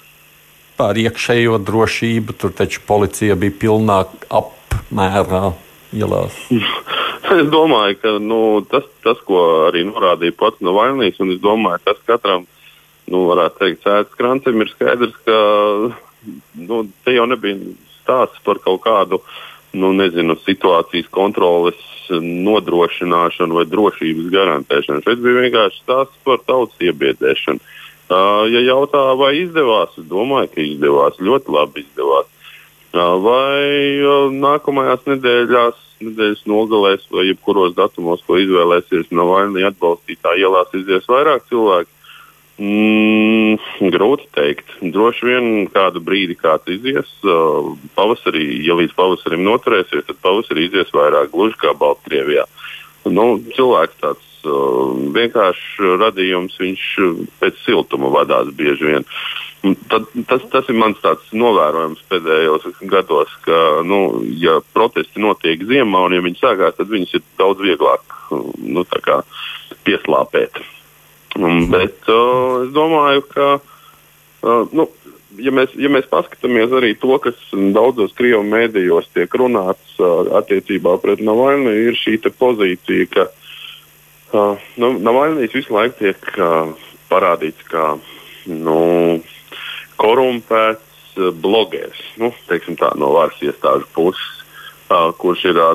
[0.78, 3.96] Par iekšējo drošību tur taču policija bija pilnā
[4.30, 5.48] apmērā
[5.98, 6.36] ielās.
[7.34, 8.38] es domāju, ka nu,
[8.70, 12.46] tas, tas, ko arī norādīja pats no vainīgs, un es domāju, tas katram,
[13.08, 15.38] nu, varētu teikt, sēdes krancim ir skaidrs, ka
[16.68, 17.58] nu, te jau nebija
[18.00, 19.20] stāsts par kaut kādu
[19.76, 25.04] nu, nezinu, situācijas kontroles nodrošināšanu vai drošības garantēšanu.
[25.04, 27.60] Šeit bija vienkārši stāsts par tautas iebiedēšanu.
[28.08, 31.18] Uh, ja jautā, vai izdevās, es domāju, ka izdevās.
[31.20, 32.30] Ļoti labi izdevās.
[32.96, 33.66] Uh, vai
[34.00, 41.44] uh, nākamajās nedēļās, nedēļas nogalēs vai jebkuros datumos, ko izvēlēsies vainīgi atbalstītā ielās, izies vairāk
[41.52, 41.92] cilvēku?
[42.58, 43.54] Mm,
[43.94, 44.72] grūti teikt.
[44.82, 47.10] Droši vien kādu brīdi kāds izies.
[47.22, 52.48] Uh, pavasarī, ja līdz pavasarim noturēsies, tad pavasarī izies vairāk, gluži kā Baltkrievijā.
[53.06, 56.86] Nu, cilvēks tāds uh, vienkāršs radījums, viņš
[57.38, 59.06] pēc siltuma vadās bieži vien.
[59.90, 60.98] Tad, tas, tas ir mans
[61.34, 67.14] novērojums pēdējos gados, ka, nu, ja protesti notiek ziemā un ja viņi sākās, tad viņus
[67.18, 68.86] ir daudz vieglāk nu,
[69.86, 70.62] pieslāpēt.
[71.36, 74.88] Um, bet uh, es domāju, ka uh, nu,
[75.36, 77.38] ja mēs, ja mēs paskatāmies arī to, kas
[77.74, 84.94] daudzos krievu mēdījos tiek runāts uh, attiecībā pret Navaļnu, ir šī pozīcija, ka uh, nu,
[84.98, 86.72] Navaļnijas visu laiku tiek uh,
[87.12, 87.92] parādīts kā
[88.48, 88.80] nu,
[90.00, 94.42] korumpēts uh, blogeris, nu, tā, no varas iestāžu puses,
[94.88, 95.74] uh, kurš ir uh,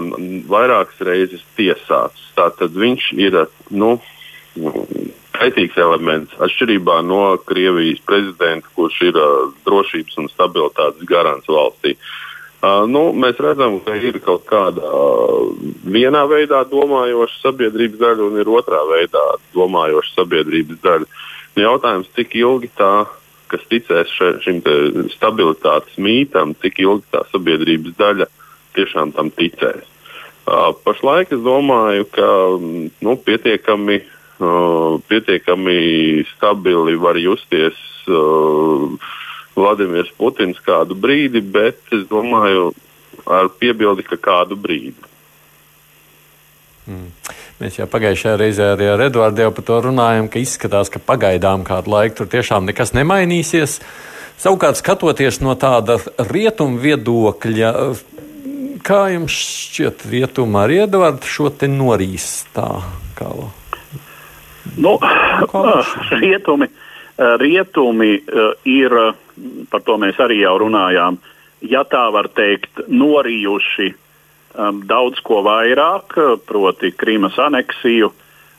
[0.49, 2.31] vairākas reizes tiesāts.
[2.37, 3.99] Tātad viņš ir nu,
[5.43, 11.97] kaitīgs elements, atšķirībā no Krievijas prezidenta, kurš ir uh, drošības un stabilitātes garants valstī.
[12.63, 15.49] Uh, nu, mēs redzam, ka ir kaut kāda uh,
[15.83, 19.23] vienā veidā domājoša sabiedrības daļa un ir otrā veidā
[19.55, 21.09] domājoša sabiedrības daļa.
[21.59, 22.93] Jautājums, cik ilgi tā,
[23.51, 24.63] kas ticēs še, šim
[25.11, 28.29] stabilitātes mītam, cik ilgi tā sabiedrības daļa
[28.77, 29.83] tiešām tam ticēs.
[30.43, 32.31] Uh, pašlaik es domāju, ka
[33.03, 34.01] nu, pietiekami
[34.39, 38.93] uh, pietiekami stabili var justies uh,
[39.55, 42.71] Vladimirs Putins kādu brīdi, bet es domāju,
[43.29, 45.11] ar piebildi, ka kādu brīdi.
[46.89, 47.11] Mm.
[47.61, 51.93] Mēs jau pagājušajā reizē arī ar Eduardu par to runājam, ka izskatās, ka pagaidām kādu
[51.93, 53.77] laiku tur tiešām nekas nemainīsies.
[54.41, 57.71] Savukārt, skatoties no tāda rietumu viedokļa,
[58.83, 62.67] kā jums šķiet, rietuma ar Eduardu šo te norīs tā
[63.15, 63.31] kā?
[64.77, 64.97] Nu,
[66.21, 66.67] rietumi,
[67.39, 68.11] rietumi
[68.69, 68.95] ir,
[69.71, 71.19] par to mēs arī jau runājām,
[71.67, 78.11] ja tā var teikt, norījuši um, daudz ko vairāk, proti Krīmas aneksiju,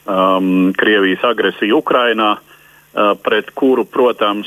[0.06, 2.36] um, Krievijas agresiju Ukrainā,
[2.94, 4.46] pret kuru, protams,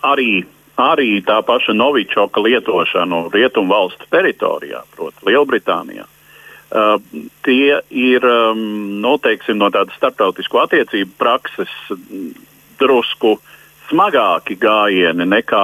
[0.00, 0.44] arī,
[0.80, 6.06] arī tā paša Novičoka lietošanu rietumu valstu teritorijā, proti Lielbritānijā.
[6.68, 7.00] Uh,
[7.46, 8.58] tie ir um,
[9.00, 11.70] nu, teiksim, no tādas starptautisku attiecību prakses
[12.76, 13.38] drusku
[13.88, 15.62] smagāki gājieni nekā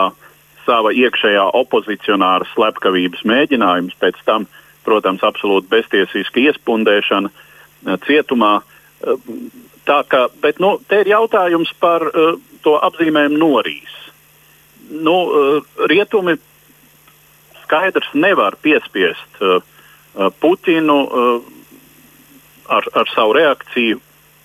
[0.64, 4.47] sava iekšējā opozicionāra slepkavības mēģinājums, pēc tam,
[4.88, 8.55] protams, absolūti beztiesiska iespundēšana uh, cietumā.
[9.05, 9.21] Uh,
[9.85, 14.01] tā kā, bet nu, te ir jautājums par uh, to apzīmējumu norīs.
[14.88, 16.38] Nu, uh, rietumi
[17.67, 19.61] skaidrs nevar piespiest uh,
[20.14, 21.55] Putinu uh,
[22.68, 24.00] ar, ar savu reakciju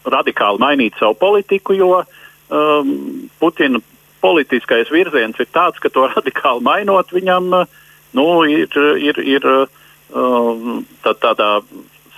[0.09, 2.91] radikāli mainīt savu politiku, jo um,
[3.39, 3.81] Putina
[4.21, 7.79] politiskais virziens ir tāds, ka to radikāli mainot viņam uh,
[8.17, 11.49] nu, ir, ir, ir uh, tā, tādā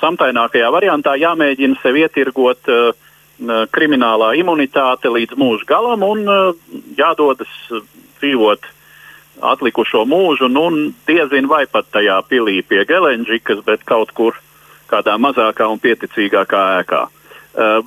[0.02, 2.92] samtainākajā variantā jāmēģina sev ietirgot uh,
[3.74, 6.54] kriminālā imunitāte līdz mūža galam un uh,
[6.98, 7.52] jādodas
[8.22, 8.70] dzīvot
[9.42, 10.68] atlikušo mūžu, nu,
[11.08, 14.38] diezin vai pat tajā pilī pie Gelenģikas, bet kaut kur
[14.92, 17.02] kādā mazākā un pieticīgākā ēkā.
[17.52, 17.82] Uh,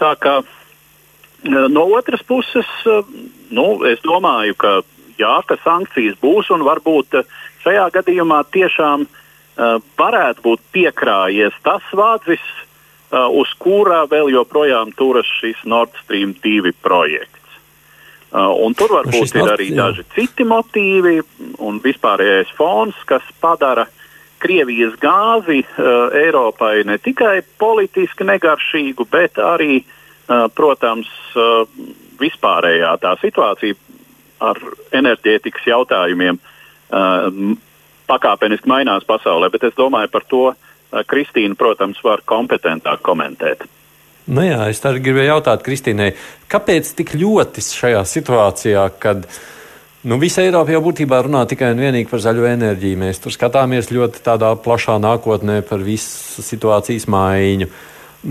[0.00, 3.06] tā kā uh, no otras puses, uh,
[3.54, 4.74] nu, es domāju, ka
[5.18, 7.20] jā, ka sankcijas būs un varbūt
[7.64, 9.06] šajā gadījumā tiešām
[9.54, 12.42] varētu būt piekrājies tas vācis,
[13.14, 17.33] uz kura vēl joprojām turas šis Nord Stream 2 projekts.
[18.34, 21.20] Un tur varbūt ir arī daži citi motīvi
[21.62, 24.00] un vispārējais fons, kas padara uh,
[24.44, 31.64] Krievijas gāzi uh, Eiropai ne tikai politiski negaršīgu, bet arī, uh, protams, uh,
[32.20, 33.78] vispārējā tā situācija
[34.44, 34.60] ar
[35.00, 37.56] enerģētikas jautājumiem uh,
[38.10, 39.48] pakāpeniski mainās pasaulē.
[39.54, 43.64] Bet es domāju, par to uh, Kristīna, protams, var kompetentāk komentēt.
[44.24, 46.14] Nu jā, es arī gribēju jautāt Kristīnai,
[46.48, 49.28] kāpēc tik ļoti šajā situācijā, kad
[50.04, 52.98] Nu, visa Eiropa jau būtībā runā tikai un vienīgi par zaļo enerģiju.
[53.00, 57.70] Mēs tur skatāmies ļoti tādā plašā nākotnē par visu situācijas maiņu.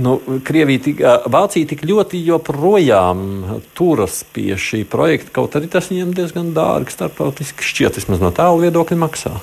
[0.06, 0.14] Nu,
[0.46, 1.02] Krievija, tik,
[1.34, 3.26] Vācija tik ļoti joprojām
[3.74, 8.62] turas pie šī projekta, kaut arī tas viņiem diezgan dārgi starptautiski šķiet, vismaz no tālu
[8.68, 9.34] viedokļa maksā.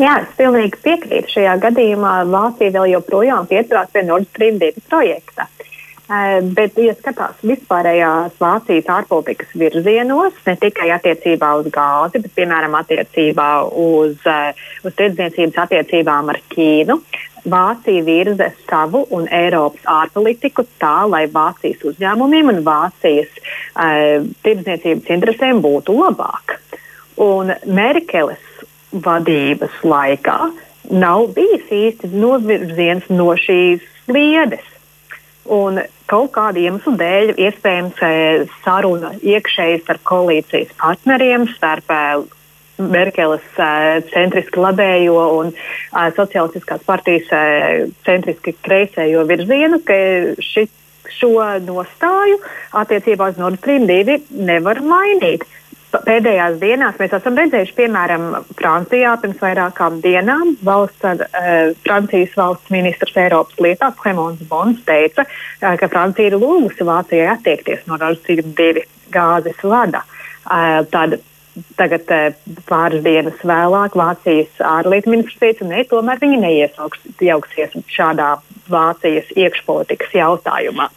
[0.00, 1.32] Jā, es pilnīgi piekrītu.
[1.38, 5.48] Šajā gadījumā Vācija vēl joprojām pieturās pie Nord Stream 2 projekta.
[6.06, 13.48] Bet, ja skatās vispārējās Vācijas ārpolitikas virzienos, ne tikai attiecībā uz gāzi, bet piemēram attiecībā
[13.74, 14.20] uz,
[14.86, 17.00] uz tirdzniecības attiecībām ar Ķīnu,
[17.50, 25.62] Vācija virza savu un Eiropas ārpolitiku tā, lai Vācijas uzņēmumiem un Vācijas uh, tirdzniecības interesēm
[25.62, 26.56] būtu labāk.
[27.22, 28.55] Un Merkeles
[29.04, 30.38] vadības laikā
[30.90, 34.64] nav bijis īsti novirziens no šīs sliedes.
[35.46, 35.80] Un
[36.10, 38.14] kaut kādu iemeslu dēļ iespējams e,
[38.64, 42.00] saruna iekšēji starp koalīcijas partneriem, starp e,
[42.76, 43.68] Merkeles e,
[44.10, 45.52] centriski labējo un
[46.18, 47.30] sociālistiskās partijas
[48.04, 49.96] centriski kreisējo virzienu, ka
[50.44, 50.72] šit,
[51.16, 52.40] šo nostāju
[52.76, 54.18] attiecībā uz Nord Stream 2
[54.50, 55.46] nevar mainīt
[55.92, 58.26] pēdējās dienās mēs esam redzējuši, piemēram,
[58.58, 65.76] Francijā pirms vairākām dienām valsts, uh, Francijas valsts ministrs Eiropas lietās Klemons Bons teica, uh,
[65.80, 70.04] ka Francija ir lūgusi Vācijai attiekties no Nord Stream 2 gāzes vada.
[70.46, 71.18] Uh, tad,
[71.76, 72.04] Tagad
[72.68, 78.34] pāris dienas vēlāk Vācijas ārlietu ministrs teica, ka tomēr viņi neiejauksies šādā
[78.68, 80.90] Vācijas iekšpolitikas jautājumā.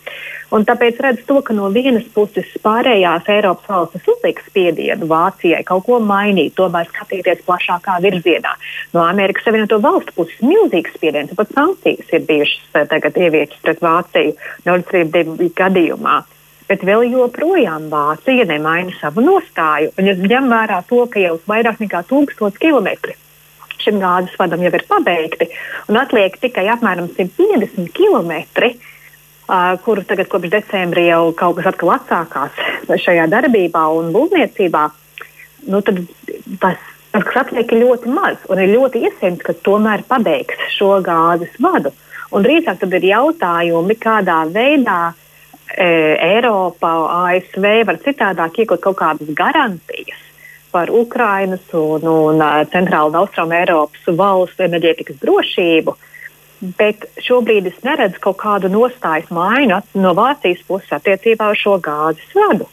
[0.56, 5.86] Un tāpēc redz to, ka no vienas puses pārējās Eiropas valstis uzliek spiedienu Vācijai kaut
[5.86, 8.56] ko mainīt, tomēr skatīties plašākā virzienā.
[8.96, 13.86] No Amerikas Savienoto Valstu puses milzīgs spiediens, pat sankcijas ir bijušas eh, tagad ieviestas pret
[13.86, 14.36] Vāciju
[14.66, 16.18] Nord Stream 2 gadījumā.
[16.70, 19.94] Bet vēl joprojām Vācija nemaina savu nostāju.
[19.98, 23.18] Un, ja ņem vērā to, ka jau vairāk nekā 1000 km
[23.80, 25.48] šim gāzes vadam jau ir pabeigti
[25.90, 28.34] un atliek tikai apmēram 150 km,
[29.84, 32.60] kuru tagad kopš decembra jau kaut kas atkal atsākās
[32.90, 34.84] šajā darbībā un būvniecībā,
[35.74, 36.04] nu, tad
[36.62, 36.78] tas,
[37.12, 38.38] tas, kas atliek, ir ļoti maz.
[38.50, 41.94] Un ir ļoti iespējams, ka tomēr pabeigs šo gāzes vadu.
[42.30, 45.90] Un drīzāk tad ir jautājumi, kādā veidā e,
[46.30, 46.92] Eiropa,
[47.26, 50.22] ASV var citādāk iegūt kaut kādas garantijas
[50.70, 55.96] par Ukrainas un, un Centrāla un Austruma Eiropas valstu enerģētikas drošību.
[55.96, 56.09] Uh,
[56.60, 62.36] Bet šobrīd es neredzu kaut kādu nostājas maiņu no Vācijas puses attiecībā uz šo gāzes
[62.36, 62.68] vadu.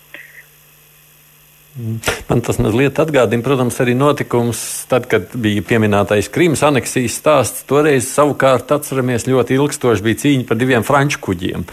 [1.77, 7.67] Man tas mazliet atgādina, protams, arī notikums, tad, kad bija pieminētais Krimas aneksijas stāsts.
[7.69, 11.67] Toreiz savukārt atceramies ļoti ilgstoši bija cīņa par diviem franču kuģiem,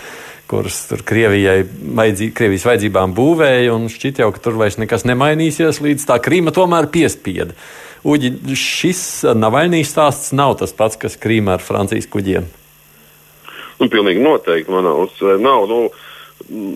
[0.52, 5.80] kurus tur Krievijai vajadzī, Krievijas vajadzībām būvēja, un šķiet jau, ka tur vairs nekas nemainīsies,
[5.86, 7.56] līdz tā Krīma tomēr piespieda.
[8.04, 9.02] Uģi, šis
[9.40, 12.50] Navaļnijas stāsts nav tas pats, kas Krīmā ar Francijas kuģiem.
[13.80, 15.70] Nu, pilnīgi noteikti manā uzsvērā nav.
[15.72, 15.78] Nu,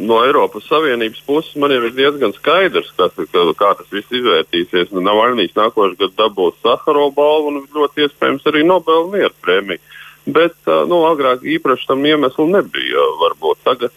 [0.08, 4.94] no Eiropas Savienības puses man ir diezgan skaidrs, kas, ka, kā tas viss izvērtīsies.
[4.96, 9.84] Nu, Navaļnijas nākošais gads dabūs Sahara balvu un ļoti iespējams arī Nobela miera prēmiju.
[10.28, 13.04] Bet nu, agrāk īpaši tam iemeslu nebija.
[13.22, 13.94] Varbūt tagad,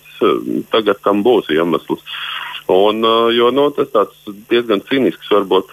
[0.70, 2.04] tagad tam būs iemesls.
[2.70, 3.02] Un,
[3.34, 5.72] jo, nu, tas ir diezgan cīnisks varbūt,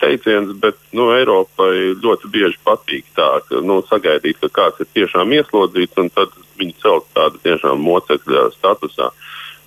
[0.00, 5.34] teiciens, bet nu, Eiropai ļoti bieži patīk tā, ka, nu, sagaidīt, ka kāds ir tiešām
[5.36, 9.10] ieslodzīts, un tad viņi celt tādu tiešām mocekļa statusā.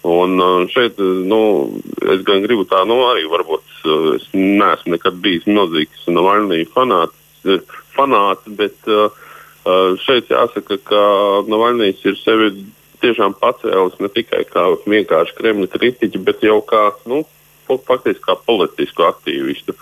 [0.06, 1.42] Un šeit nu,
[2.14, 7.62] es gan gribu tā, nu, arī varbūt es neesmu nekad bijis milzīgs Navaļnija fanāts,
[7.94, 9.10] fanāts, bet uh,
[10.06, 11.04] šeit jāsaka, ka
[11.50, 12.52] Navaļnijas ir sevi
[13.02, 17.24] tiešām pacēlis ne tikai kā vienkārši Kremļa kritiķi, bet jau kā, nu,
[17.68, 19.76] faktiski kā politisku aktīvistu.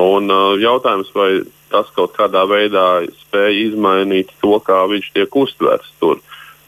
[0.00, 5.92] Un uh, jautājums, vai tas kaut kādā veidā spēja izmainīt to, kā viņš tiek uztverts
[6.00, 6.20] tur.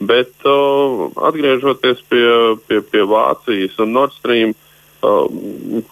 [0.04, 2.26] Bet uh, atgriežoties pie,
[2.68, 4.54] pie, pie Vācijas un Nord Stream,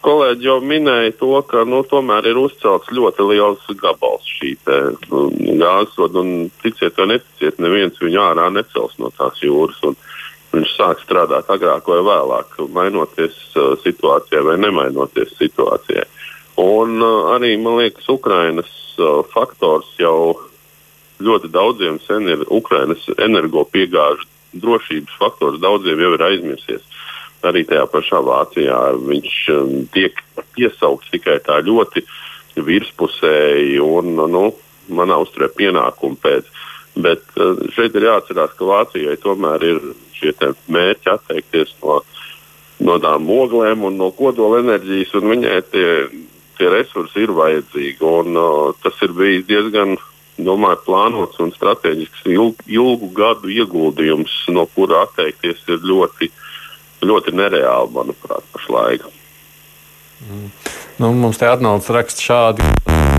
[0.05, 4.55] kolēģi jau minēja to, ka nu, tomēr ir uzcelts ļoti liels gabals šī
[5.11, 5.25] nu,
[5.61, 6.25] gāzes vada.
[6.63, 9.81] Ticiet vai neticiet, neviens viņu ārā necels no tās jūras.
[10.53, 16.05] Viņš sāk strādāt agrāk vai vēlāk, mainoties uh, situācijai vai nemainoties situācijai.
[16.61, 18.69] Un uh, arī, man liekas, Ukrainas
[19.01, 20.37] uh, faktors jau
[21.25, 24.29] ļoti daudziem sen ir Ukrainas energopiegāžu
[24.61, 26.92] drošības faktors, daudziem jau ir aizmirsies
[27.49, 30.19] arī tajā pašā Vācijā viņš um, tiek
[30.57, 32.05] piesaukts tikai tā ļoti
[32.63, 34.45] virspusēji un nu,
[34.93, 36.51] manā uzturē pienākumu pēc.
[37.03, 39.81] Bet uh, šeit ir jāatcerās, ka Vācijai tomēr ir
[40.19, 40.35] šie
[40.73, 42.03] mērķi atteikties no,
[42.85, 45.89] no tām oglēm un no kodola enerģijas, un viņai tie,
[46.59, 48.01] tie resursi ir vajadzīgi.
[48.07, 49.97] Un, uh, tas ir bijis diezgan
[50.41, 56.31] domāju, plānots un strateģisks ilgu, ilgu gadu ieguldījums, no kura atteikties ir ļoti
[57.09, 59.07] ļoti nereāli, manuprāt, pašlaik.
[60.23, 60.49] Mm.
[61.03, 62.67] Nu, mums te Arnolds raksta šādi,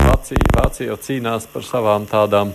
[0.04, 2.54] Vācija, Vācija jau cīnās par savām tādām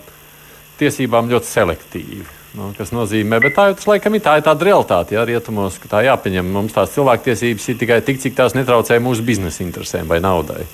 [0.80, 2.26] tiesībām ļoti selektīvi.
[2.58, 5.76] Nu, kas nozīmē, bet tā jau tas laikam ir, tā ir tāda realitāte, ja rietumos,
[5.78, 6.48] ka tā jāpieņem.
[6.50, 10.64] Mums tās cilvēktiesības ir tikai tik, cik tās netraucē mūsu biznesa interesēm vai naudai.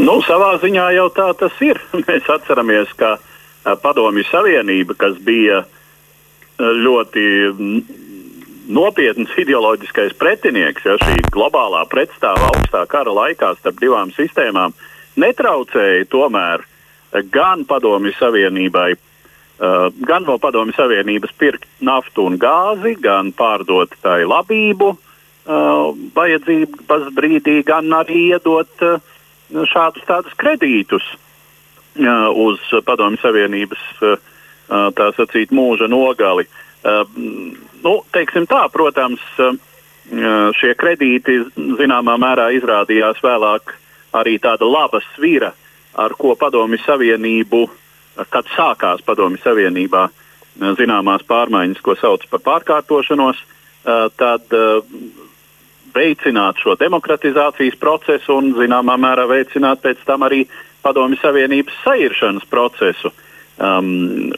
[0.00, 1.80] Nu, savā ziņā jau tā tas ir.
[2.06, 3.18] Mēs atceramies, ka
[3.82, 5.64] Padomju Savienība, kas bija
[6.56, 7.26] ļoti
[8.66, 14.74] nopietns ideoloģiskais pretinieks, ja šī globālā pretstāva augstā kara laikā starp divām sistēmām,
[15.20, 16.64] netraucēja tomēr
[17.32, 24.24] gan Padomju Savienībai, uh, gan no Padomju Savienības pirkt naftu un gāzi, gan pārdot tai
[24.28, 28.98] labību uh, vajadzības brīdī, gan arī iedot uh,
[29.72, 31.06] šādus tādus kredītus
[31.96, 33.84] uz Padomju Savienības
[34.68, 36.44] tā sacīt mūža nogali.
[36.44, 36.65] Uh,
[37.82, 39.54] Nu, teiksim tā, protams, eh,
[40.58, 41.38] šie kredīti
[41.78, 43.74] zināmā mērā izrādījās vēlāk
[44.14, 45.52] arī tāda laba svira,
[45.94, 47.66] ar ko Padomju Savienību,
[48.30, 53.44] kad sākās Padomju Savienībā eh, zināmās pārmaiņas, ko sauc par pārkārtošanos,
[54.18, 54.50] tad
[55.94, 60.40] veicināt šo demokratizācijas procesu un zināmā mērā veicināt pēc tam arī
[60.82, 63.12] Padomju Savienības sairšanas procesu,
[63.62, 64.32] um,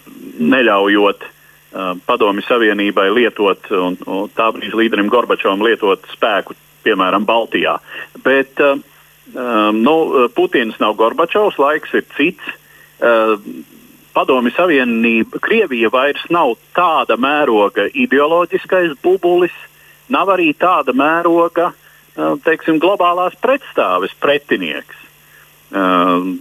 [0.53, 1.38] neļaujot uh,
[1.69, 6.55] Um, padomju Savienībai lietot, un, un tā brīža līderim Gorbačovam lietot spēku,
[6.87, 7.75] piemēram, Baltijā.
[8.25, 8.81] Bet um,
[9.35, 9.97] um nu,
[10.33, 12.55] Putins nav Gorbačovs, laiks ir cits.
[13.05, 13.67] Um,
[14.17, 19.53] padomju Savienība, Krievija vairs nav tāda mēroga ideoloģiskais bubulis,
[20.09, 21.75] nav arī tāda mēroga,
[22.17, 25.05] um, teiksim, globālās pretstāves pretinieks.
[25.69, 26.33] Um,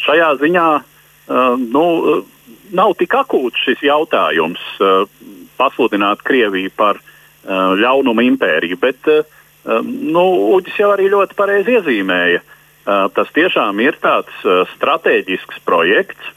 [0.00, 0.68] šajā ziņā
[1.30, 1.84] nu,
[2.76, 5.04] nav tik akūts šis jautājums uh,
[5.60, 10.24] pasludināt Krieviju par uh, ļaunumu impēriju, bet um, nu,
[10.56, 12.42] Uģis jau arī ļoti pareizi iezīmēja.
[13.14, 14.32] Tas tiešām ir tāds
[14.72, 16.30] strateģisks projekts,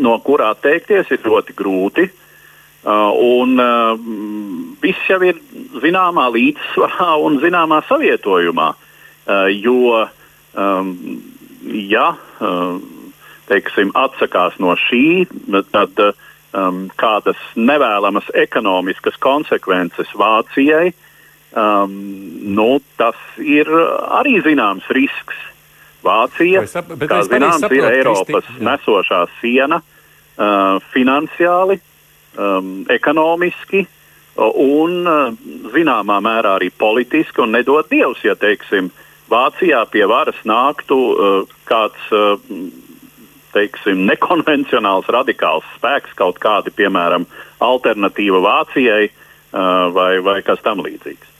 [0.00, 2.06] no kurā teikties ir ļoti grūti.
[2.82, 3.60] Un
[4.80, 5.36] viss jau ir
[5.84, 8.70] zināmā līdzsvarā un zināmā savietojumā.
[9.52, 10.00] Jo,
[11.92, 12.08] ja
[13.50, 15.26] teiksim, atsakās no šī,
[15.74, 20.92] tad um, kādas nevēlamas ekonomiskas konsekvences Vācijai,
[21.52, 21.94] um,
[22.56, 23.70] nu, tas ir
[24.20, 25.46] arī zināms risks.
[26.00, 31.76] Vācija, sap, kā zināms, saprotu, ir Eiropas Kristi, nesošā siena uh, finansiāli,
[32.40, 33.84] um, ekonomiski
[34.40, 35.34] un uh,
[35.74, 38.88] zināmā mērā arī politiski, un nedod Dievs, ja teiksim,
[39.30, 42.40] Vācijā pie varas nāktu uh, kāds uh,
[43.54, 47.26] teiksim, nekonvencionāls, radikāls spēks, kaut kādi, piemēram,
[47.64, 49.10] alternatīva Vācijai,
[49.96, 51.30] vai, vai kas tam līdzīgs.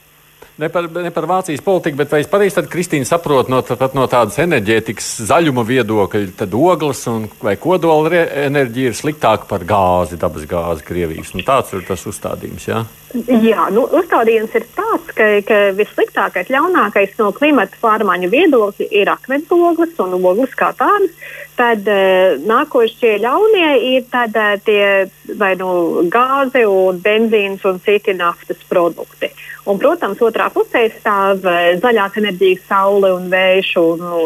[0.61, 3.63] Ne par, ne par Vācijas politiku, bet vai es pareizi tad, Kristīna, saprotu no,
[3.97, 10.19] no tādas enerģētikas zaļuma viedokļa, tad ogles un vai kodola enerģija ir sliktāka par gāzi,
[10.21, 11.33] dabas gāzi Krievijas.
[11.33, 12.83] Nu, tāds ir tas uzstādījums, jā?
[13.11, 19.97] Jā, nu, uzstādījums ir tāds, ka, ka vissliktākais, ļaunākais no klimata pārmaiņu viedokļa ir akmensogles
[20.03, 21.17] un ogles kā tādas.
[21.59, 28.15] Tad uh, nākošie ļaunie ir tad, uh, tie vai nu gāze, un benzīns un citi
[28.15, 29.33] naftas produkti.
[29.67, 34.21] Un, protams, otrā pusē stāv uh, zaļās enerģijas, saule un vējš un nu,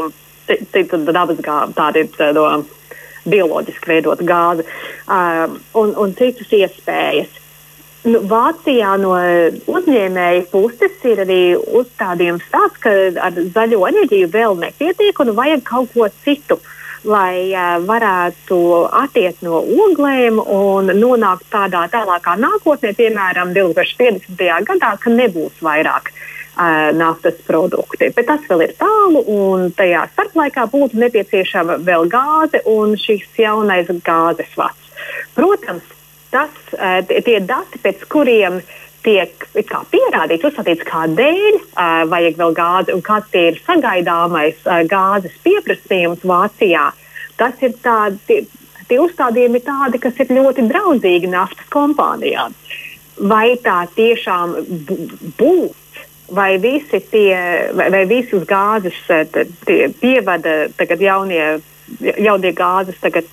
[0.45, 1.77] citu dabas gāzi.
[1.81, 2.51] Tāda ir no
[3.25, 7.41] bioloģiski veidota gāze uh, un, un citas iespējas.
[8.05, 9.15] Nu, Vācijā no
[9.73, 12.93] uzņēmēja puses ir arī uzstādījums tāds, ka
[13.25, 16.59] ar zaļo enerģiju vēl nepietiek un vajag kaut ko citu.
[17.05, 18.59] Lai uh, varētu
[19.01, 24.37] attiekt no oglēm un nonākt tādā tālākā nākotnē, piemēram, 2050.
[24.69, 28.09] gadā, ka nebūs vairāk uh, naftas produkti.
[28.13, 33.89] Bet tas vēl ir tālu, un tajā starplaikā būtu nepieciešama vēl gāze un šis jaunais
[34.05, 34.97] gāzes vats.
[35.37, 35.94] Protams,
[36.35, 38.61] tas, uh, tie dati, pēc kuriem
[39.05, 46.25] tiek pierādīts, uzskatīts, kādēļ uh, vajag vēl gāzi un kāds ir sagaidāmais uh, gāzes pieprasījums
[46.27, 46.91] Vācijā.
[47.41, 48.41] Tas ir tādi, tie,
[48.89, 52.57] tie uzstādījumi ir tādi, kas ir ļoti draudzīgi naftas kompānijām.
[53.31, 54.59] Vai tā tiešām
[55.39, 55.81] būs?
[56.35, 57.37] Vai visi, tie,
[57.77, 58.97] vai, vai visi uz gāzes
[60.01, 61.59] pievada tagad jaunie,
[62.01, 63.29] jaunie gāzes tagad,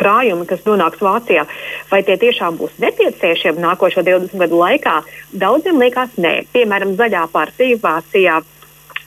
[0.00, 1.46] krājumi, kas nonāks Vācijā,
[1.90, 5.00] vai tie tiešām būs nepieciešami nākošo 20 gadu laikā,
[5.44, 6.34] daudziem liekas nē.
[6.54, 8.40] Piemēram, zaļā partija Vācijā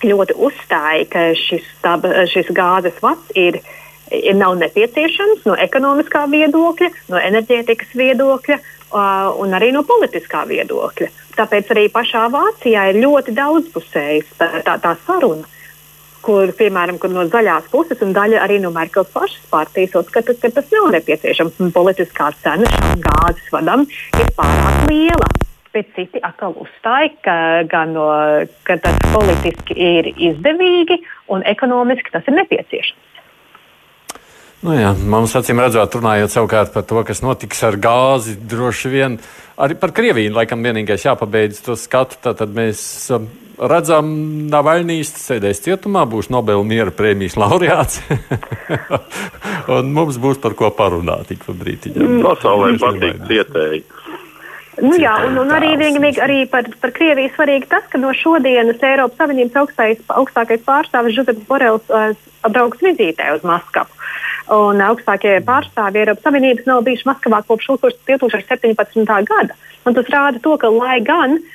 [0.04, 1.98] ļoti uzstāja, ka šis, tā,
[2.32, 3.62] šis gāzes vats ir.
[4.14, 11.08] Ir nav nepieciešams no ekonomiskā viedokļa, no enerģētikas viedokļa uh, un arī no politiskā viedokļa.
[11.34, 15.48] Tāpēc arī pašā Vācijā ir ļoti daudzpusējas tā, tā, tā saruna
[16.24, 20.52] kur, piemēram, kur no zaļās puses un daļa arī no Merkels pašas partijas uzskata, ka
[20.58, 21.62] tas nav nepieciešams.
[21.76, 23.86] Politiskā cena šām gāzes vadam
[24.20, 25.32] ir pārāk liela.
[25.74, 27.10] Bet citi atkal uzstāja,
[27.72, 28.06] ka, no,
[28.68, 31.00] ka tas politiski ir izdevīgi
[31.34, 33.10] un ekonomiski tas ir nepieciešams.
[34.64, 39.18] Nu jā, mums acīm redzot, runājot savukārt par to, kas notiks ar gāzi, droši vien
[39.60, 42.80] arī par Krieviju, laikam vienīgais jāpabeidz to skatu, tad mēs
[43.12, 43.26] um,
[43.58, 44.10] redzam,
[44.52, 48.02] Navaļnijas sēdēs cietumā, būs Nobela miera prēmijas laureāts.
[49.76, 52.20] un mums būs par ko parunāt ik pa brītiņam.
[52.26, 53.84] Pasaulē patīk cietēji.
[54.82, 58.82] Nu, jā, un, un arī, vienīgi, arī par, par Krieviju svarīgi tas, ka no šodienas
[58.82, 62.16] Eiropas Savienības augstais, augstākais pārstāvis Žuzeps Borels uh,
[62.50, 64.02] brauks vizītē uz Maskavu.
[64.54, 69.06] Un augstākie pārstāvji Eiropas Savienības nav bijuši Maskavā kopš 2017.
[69.30, 69.60] gada.
[69.86, 71.54] Un tas rāda to, ka lai gan uh,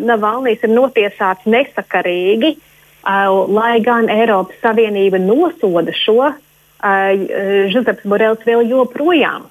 [0.00, 2.54] Navalnijas ir notiesāts nesakarīgi,
[3.52, 6.32] lai gan Eiropas Savienība nosoda šo,
[7.72, 9.48] Žuzeps Borels vēl joprojām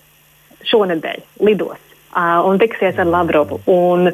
[0.68, 1.84] šonadēļ lidos
[2.18, 4.10] un tiksies ar Lavrovu un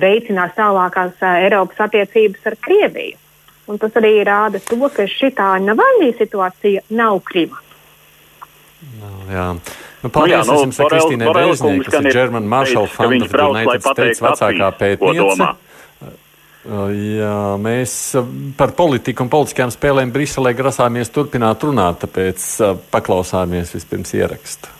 [0.00, 3.18] veicinās tālākās Eiropas attiecības ar Krieviju.
[3.64, 5.32] Un tas arī rāda to, ka šī
[5.64, 7.63] Navalnijas situācija nav Krima.
[9.00, 9.46] No, jā.
[10.04, 14.22] Nu, paldies, nu, jā, nu, Kristīnai Beizniei, kas ir German Marshall Fund of United States
[14.24, 15.50] vecākā pētniece.
[16.64, 17.94] Jā, mēs
[18.56, 22.46] par politiku un politiskajām spēlēm Briselē grasāmies turpināt runāt, tāpēc
[22.94, 24.72] paklausāmies vispirms ierakstu.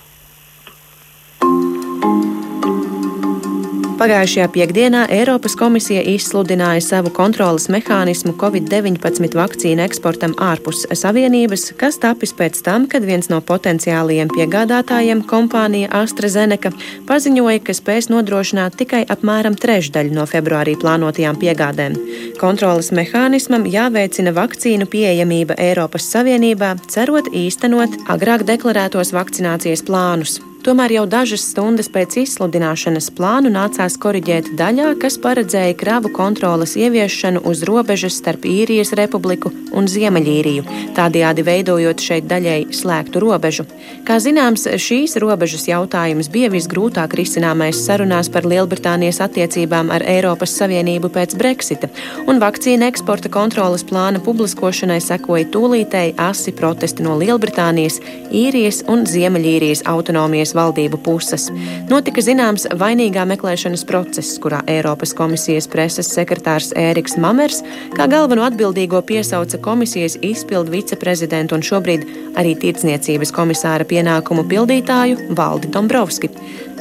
[3.94, 12.32] Pagājušajā piekdienā Eiropas komisija izsludināja savu kontrolas mehānismu Covid-19 vakcīnu eksportam ārpus Savienības, kas tapis
[12.34, 16.72] pēc tam, kad viens no potenciālajiem piegādātājiem, kompānija AstraZeneca,
[17.06, 21.94] paziņoja, ka spēs nodrošināt tikai apmēram trešdaļu no februārī plānotajām piegādēm.
[22.40, 30.40] Kontrolas mehānismam jāveicina vakcīnu pieejamība Eiropas Savienībā, cerot īstenot agrāk deklarētos vakcinācijas plānus.
[30.64, 37.42] Tomēr jau dažas stundas pēc izsludināšanas plānu nācās koriģēt daļā, kas paredzēja kravu kontroles ieviešanu
[37.50, 40.64] uz robežas starp Īrijas republiku un Ziemeļīriju,
[40.96, 43.66] tādējādi veidojot šeit daļēji slēgtu robežu.
[44.08, 51.12] Kā zināms, šīs robežas jautājums bija visgrūtāk risināmais sarunās par Lielbritānijas attiecībām ar Eiropas Savienību
[51.12, 51.92] pēc Brexita,
[52.24, 58.00] un vakcīna eksporta kontroles plāna publiskošanai sekoja tūlītēji asi protesti no Lielbritānijas,
[58.32, 61.48] Īrijas un Ziemeļīrijas autonomijas valdību puses.
[61.90, 67.62] Notika zināms vainīgā meklēšanas process, kurā Eiropas komisijas preses sekretārs Ēriks Mamers
[67.96, 72.06] kā galveno atbildīgo piesauca komisijas izpildu viceprezidentu un šobrīd
[72.40, 76.30] arī tirdzniecības komisāra pienākumu pildītāju Valdi Dombrovski.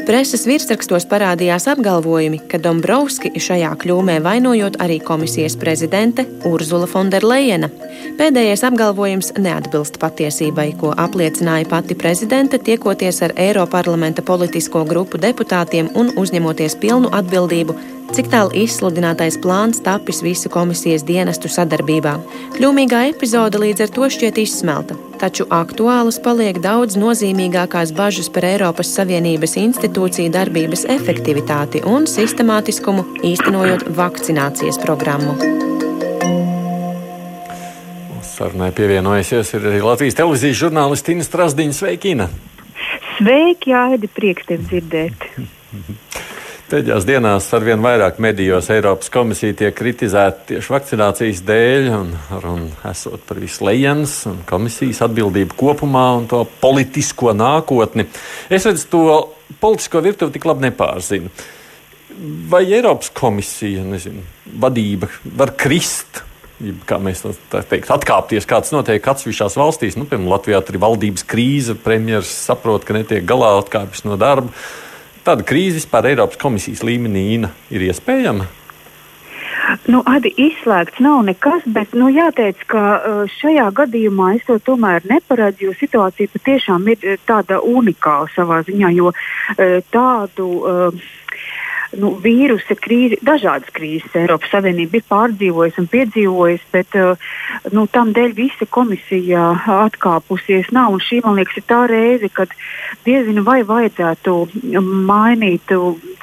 [0.03, 7.69] Preses virsrakstos parādījās apgalvojumi, ka Dombrovski šajā kļūmē vainojot arī komisijas prezidente Urzula Fonderleina.
[8.19, 16.11] Pēdējais apgalvojums neatbilst patiesībai, ko apliecināja pati prezidente, tiekoties ar Eiroparlamenta politisko grupu deputātiem un
[16.19, 17.79] uzņemoties pilnu atbildību
[18.11, 22.13] cik tālu izsludinātais plāns tapis visu komisijas dienestu sadarbībā.
[22.57, 28.91] Kļūmīgā epizode līdz ar to šķiet izsmelta, taču aktuālas paliek daudz nozīmīgākās bažas par Eiropas
[28.97, 35.37] Savienības institūciju darbības efektivitāti un sistemātiskumu īstenojot vakcinācijas programmu.
[38.33, 41.77] Sarunai pievienojusies arī Latvijas televīzijas žurnālisti Ina Strasdiņa.
[41.77, 42.29] Sveiki, Ina!
[43.19, 45.27] Sveiki, Aidi, prieks tevi dzirdēt!
[46.73, 52.07] Pēdējās dienās arvien vairāk medijos Eiropas komisija tiek kritizēta tieši vakcinācijas dēļ, un,
[52.49, 58.07] un esot par visu lejens un komisijas atbildību kopumā un to politisko nākotni.
[58.49, 59.03] Es redzu, to
[59.61, 61.29] politisko virtuvi tik labi nepārzinu.
[62.49, 64.25] Vai Eiropas komisija, nezinu,
[64.65, 66.23] vadība var krist
[66.89, 67.21] kā mēs
[67.51, 69.99] teikt, atkāpties, kāds notiek atsevišķās valstīs.
[69.99, 74.49] Nu, piemēram, Latvijā tur ir valdības krīze, premjerministrs saprot, ka netiek galā, atkāpjas no darba
[75.25, 77.25] tāda krīze vispār Eiropas komisijas līmenī
[77.73, 78.49] ir iespējama?
[79.87, 85.05] Nu, Adi, izslēgts nav nekas, bet nu, jāteic, ka uh, šajā gadījumā es to tomēr
[85.09, 90.49] neparedzu, jo situācija patiešām ir uh, tāda unikāla savā ziņā, jo uh, tādu.
[90.61, 91.09] Uh,
[91.99, 97.27] nu, vīrusa krīze, dažādas krīzes Eiropas Savienība ir pārdzīvojusi un piedzīvojusi, bet uh,
[97.75, 100.97] nu, tam dēļ visa komisija atkāpusies nav.
[101.03, 102.53] Šī, man liekas, ir tā reize, kad
[103.07, 104.35] diezinu vai vajadzētu
[104.81, 105.73] mainīt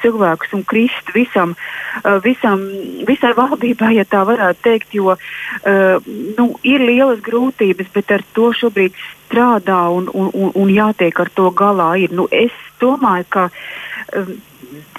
[0.00, 2.66] cilvēkus un krist visam, uh, visam,
[3.08, 8.50] visai valdībai, ja tā varētu teikt, jo uh, nu, ir lielas grūtības, bet ar to
[8.56, 8.96] šobrīd
[9.30, 11.92] strādā un, un, un, jātiek ar to galā.
[12.02, 12.14] Ir.
[12.16, 13.48] Nu, es domāju, ka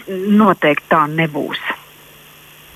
[0.08, 1.62] noteikti tā nebūs.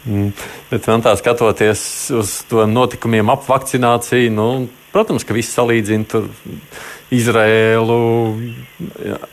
[0.06, 0.34] Mm.
[0.70, 1.82] Bet tā skatoties
[2.14, 4.50] uz to notikumiem ap vakcināciju, nu,
[4.94, 6.22] protams, ka viss salīdzina
[7.16, 7.98] Izraēlu,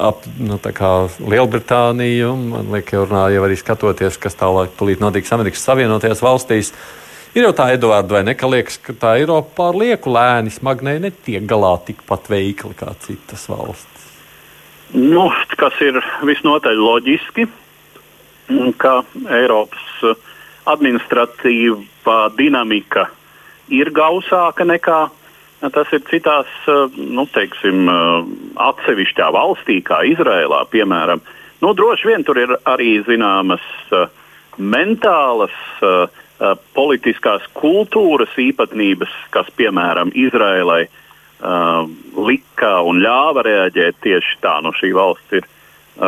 [0.01, 0.59] ap nu,
[1.21, 2.33] Lielbritāniju.
[2.55, 6.73] Man liekas, jau runāja jau arī skatoties, kas tālāk notiks Amerikas Savienotajās valstīs.
[7.33, 8.35] Ir jau tā, Edvards, vai ne?
[8.37, 13.49] Ka liekas, ka tā Eiropa pār lieku lēni smagnēji netiek galā tikpat veikli kā citas
[13.49, 13.92] valstis.
[14.93, 15.25] Nu,
[15.57, 15.97] kas ir
[16.29, 17.47] visnotaļ loģiski,
[18.77, 18.99] ka
[19.33, 20.19] Eiropas eh,
[20.69, 23.07] administratīvā dinamika
[23.73, 27.89] ir gausāka nekā eh, tas ir citās, eh, nu, teiksim,
[28.61, 31.25] atsevišķā valstī, kā Izrēlā, piemēram.
[31.65, 33.65] Nu, droši vien tur ir arī zināmas
[34.59, 35.55] mentālas,
[36.75, 40.89] politiskās kultūras īpatnības, kas, piemēram, Izrēlai
[41.43, 44.61] lika un ļāva reaģēt tieši tā.
[44.63, 45.49] Nu, šī valsts ir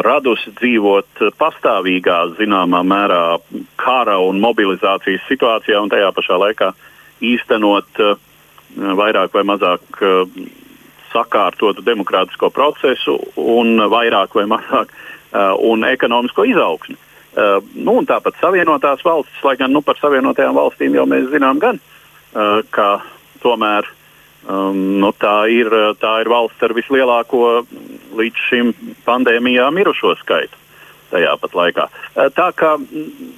[0.04, 3.38] radusi dzīvot pastāvīgā, zināmā mērā,
[3.76, 6.70] kara un mobilizācijas situācijā, un tajā pašā laikā
[7.24, 8.14] īstenot uh,
[8.74, 10.22] vairāk vai mazāk uh,
[11.12, 16.96] sakārtotu demokrātisko procesu un vairāk vai mazāk uh, un ekonomisko izaugsmu.
[17.34, 21.82] Uh, nu, tāpat Savienotās valstis, lai gan nu, par Savienotajām valstīm jau mēs zinām, gan,
[22.74, 22.88] ka
[23.42, 24.03] tomēr uh,
[24.44, 25.70] Um, nu, tā, ir,
[26.02, 27.62] tā ir valsts ar vislielāko
[28.18, 28.72] līdz šim
[29.06, 30.58] pandēmijā mirušo skaitu
[31.14, 31.86] tajā pat laikā.
[32.12, 33.30] Uh, tā kā mm,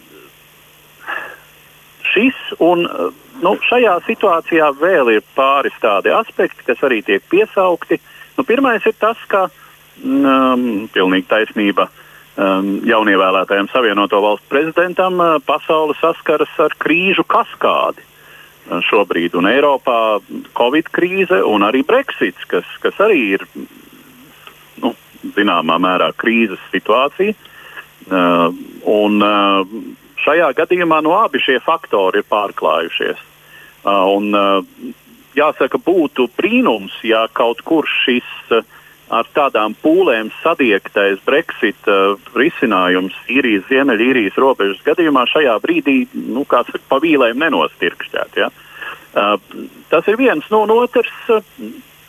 [2.11, 3.13] šis un uh,
[3.45, 8.01] nu, šajā situācijā vēl ir pāris tādi aspekti, kas arī tiek piesaukti.
[8.35, 15.37] Nu, pirmais ir tas, ka mm, um, pilnīgi taisnība um, jaunievēlētajam Savienoto valstu prezidentam uh,
[15.47, 18.03] pasaule saskaras ar krīžu kaskādi.
[18.67, 20.19] Šobrīd, un Eiropā
[20.59, 23.45] Covid krīze un arī Brexits, kas, kas arī ir
[24.83, 24.91] nu,
[25.37, 27.37] zināmā mērā krīzes situācija.
[28.07, 28.51] Uh,
[28.91, 29.63] un, uh,
[30.23, 33.23] šajā gadījumā no nu, abi šie faktori ir pārklājušies.
[33.87, 34.95] Uh, un, uh,
[35.39, 38.67] jāsaka, būtu brīnums, ja kaut kur šis uh,
[39.13, 46.65] ar tādām pūlēm sadiegtais Brexit uh, risinājums īrijas, ziemeļīrijas robežas gadījumā šajā brīdī, nu, kā
[46.67, 48.41] saka, pa vīlēm nenostirkšķēt.
[48.43, 48.51] Ja?
[49.17, 49.37] Uh,
[49.93, 51.45] tas ir viens no nu, otrs uh,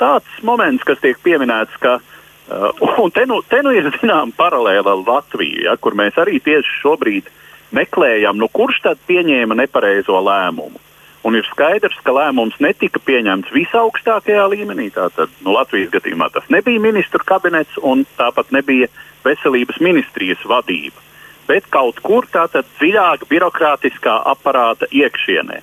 [0.02, 4.98] tāds moments, kas tiek pieminēts, ka uh, un te nu, te nu ir zinām paralēla
[4.98, 7.30] ar Latviju, ja, kur mēs arī tieši šobrīd
[7.78, 10.87] meklējam, nu, kurš tad pieņēma nepareizo lēmumu.
[11.28, 14.88] Un ir skaidrs, ka lēmums netika pieņemts visaugstākajā līmenī.
[14.96, 18.88] Tātad nu, Latvijas gadījumā tas nebija ministru kabinets un tāpat nebija
[19.26, 21.04] veselības ministrijas vadība.
[21.48, 25.60] Bet kaut kur tātad dziļāk birokrātiskā aparāta iekšienē.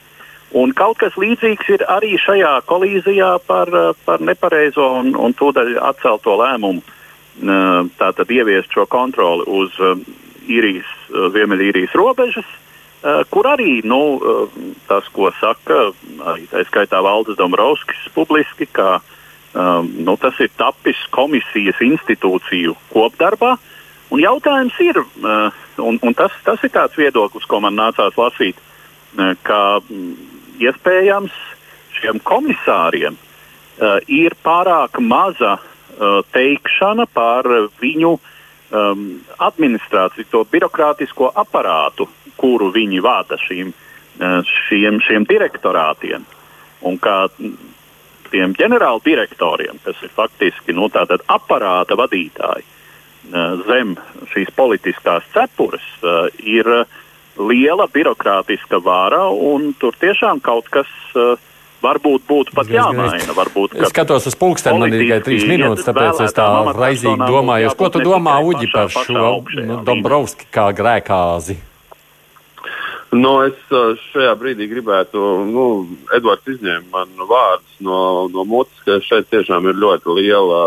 [0.55, 3.73] Un kaut kas līdzīgs ir arī šajā kolīzijā par,
[4.05, 6.85] par nepareizo un, un tūdaļ atcelto lēmumu
[7.99, 9.75] tātad ieviest šo kontroli uz
[10.47, 10.91] īrijas,
[11.35, 12.47] Ziemeļīrijas robežas,
[13.31, 14.01] kur arī nu,
[14.89, 15.91] tas, ko saka
[16.33, 19.01] arī tā skaitā Valdis Dombrovskis publiski, ka
[19.55, 23.55] nu, tas ir tapis komisijas institūciju kopdarbā.
[24.13, 25.01] Un jautājums ir,
[25.81, 28.59] un, un tas, tas ir tāds viedoklis, ko man nācās lasīt,
[29.45, 29.61] ka
[30.63, 31.35] iespējams
[31.99, 33.17] šiem komisāriem
[34.11, 35.59] ir pārāk maza
[36.35, 37.49] teikšana par
[37.83, 38.17] viņu
[38.75, 39.07] um,
[39.47, 43.71] administrāciju, to birokrātisko aparātu, kuru viņi vada šīm,
[44.69, 46.27] šiem, šiem direktorātiem.
[46.85, 47.29] Un kā
[48.33, 52.67] tiem ģenerāldirektoriem, kas ir faktiski nu, aparāta vadītāji
[53.69, 53.95] zem
[54.33, 55.87] šīs politiskās cepures,
[56.45, 56.69] ir
[57.39, 61.35] liela birokrātiska vara, un tur tiešām kaut kas uh,
[61.85, 63.37] varbūt būtu pat jāmaina.
[63.37, 67.75] Varbūt, es skatos uz pulksteni, man ir tikai trīs minūtes, tāpēc es tā raizīgi domāju.
[67.79, 71.61] Ko tu domā, Uģi, par šo nu, Dombrovski kā grēkāzi?
[73.15, 73.59] Nu, es
[74.11, 75.65] šajā brīdī gribētu, nu,
[76.17, 77.99] Edvards izņēma man vārdus no,
[78.33, 80.65] no mutes, ka šeit tiešām ir ļoti liela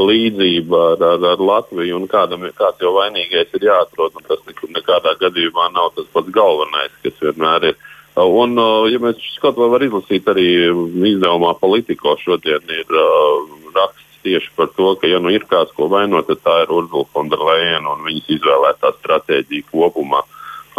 [0.00, 4.40] līdzība ar, ar, ar Latviju, un kādam, kāds jau vainīgais ir jāatrod, un tas
[4.78, 7.88] nekādā gadījumā nav tas pats galvenais, kas vienmēr ir.
[8.20, 8.58] Un,
[8.92, 14.92] ja mēs ko varam izlasīt arī izdevumā Politico, šodien ir uh, raksts tieši par to,
[15.00, 18.92] ka, ja nu ir kāds, ko vainot, tad tā ir Urzula Fonderleina un viņas izvēlētā
[19.00, 20.22] stratēģija kopumā.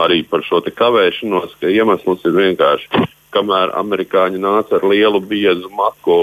[0.03, 3.03] Arī par šo kavēšanos, ka iemesls ir vienkārši,
[3.33, 6.15] kamēr amerikāņi nāca ar lielu biezu maku,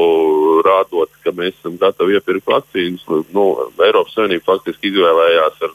[0.67, 3.05] rādot, ka mēs esam gatavi iepirkt vakcīnas,
[3.35, 3.47] nu,
[3.83, 5.75] Eiropas Savienība faktiski izvēlējās ar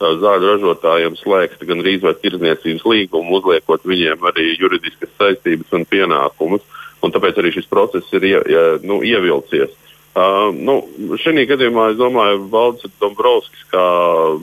[0.00, 6.64] zāļu ražotājiem slēgt gan rīz vai tirdzniecības līgumu, uzliekot viņiem arī juridiskas saistības un pienākumus.
[7.04, 9.74] Un tāpēc arī šis process ir ie, ja, nu, ievilcies.
[10.16, 10.78] Uh, nu,
[11.20, 13.84] šajā gadījumā es domāju, Valdis Dombrovskis kā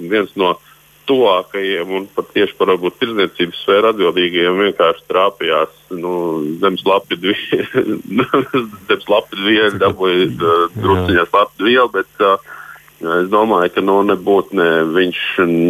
[0.05, 0.53] viens no
[1.09, 6.13] tuvākajiem un pat tieši par varbūt tirdzniecības sfēru atbildīgajiem vienkārši trāpījās nu,
[6.61, 7.17] zem slapju
[9.47, 10.29] vielu, dabūja
[10.77, 12.53] drusciņā slapju vielu, bet uh,
[13.03, 15.21] Es domāju, ka nu, nebūtu ne, viņš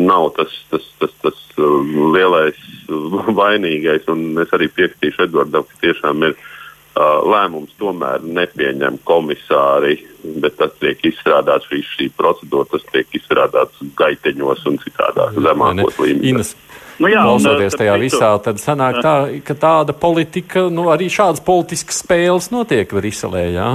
[0.06, 2.60] nav tas, tas, tas, tas um, lielais
[3.42, 4.06] vainīgais.
[4.44, 9.98] Es arī piekritīšu Edvardam, ka tiešām ir uh, lēmums tomēr nepieņem komisāri,
[10.44, 16.56] bet tas tiek izstrādāts šī, šī procedūra, tas tiek izstrādāts gaiteņos un citādāk zemākos līmeņos.
[17.02, 19.16] Nu jā, Klausoties tajā visā, tad sanāk tā,
[19.46, 23.48] ka tāda politika, nu arī šādas politiskas spēles notiek Briselē.
[23.56, 23.70] Jā?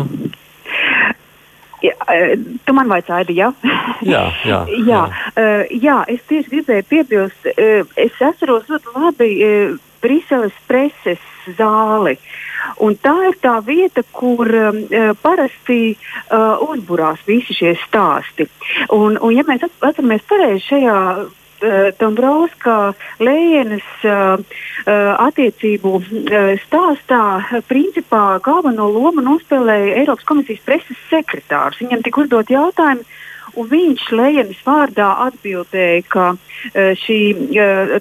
[2.09, 3.53] Ja, e, tu man vaicāji, ja?
[4.15, 4.85] jā, jā, jā.
[4.89, 5.03] jā.
[5.35, 11.23] Uh, jā, es tieši gribēju piebilst, uh, es atceros ļoti labi uh, Briseles preses
[11.59, 12.15] zāli.
[12.85, 18.47] Un tā ir tā vieta, kur uh, parasti uh, uzburās visi šie stāsti.
[18.95, 21.27] Un, un ja mēs atceramies pareizi šajā Eh,
[21.99, 22.93] Dombrovska
[23.23, 24.39] Lējenes uh,
[24.87, 27.23] attiecību uh, stāstā
[27.71, 31.81] principā galveno lomu nospēlēja Eiropas komisijas preses sekretārs.
[31.83, 33.07] Viņam tika uzdot jautājumi,
[33.59, 36.29] un viņš Lējenes vārdā atbildēja, ka
[36.75, 37.19] šī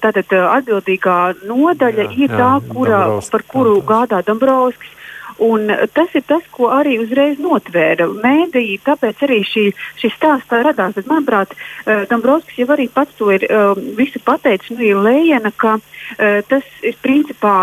[0.04, 3.02] tātad, atbildīgā nodaļa jā, ir tā, kura,
[3.32, 4.97] par kuru gādā Dombrovskis.
[5.44, 9.66] Un tas ir tas, ko arī uzreiz notvēra mēdīji, tāpēc arī šī,
[10.02, 10.96] šis stāsts tā radās.
[10.98, 15.54] Bet, manuprāt, uh, Dombrovskis jau arī pats to ir uh, visu pateicis, nu, ir lējana,
[15.54, 17.58] ka uh, tas ir principā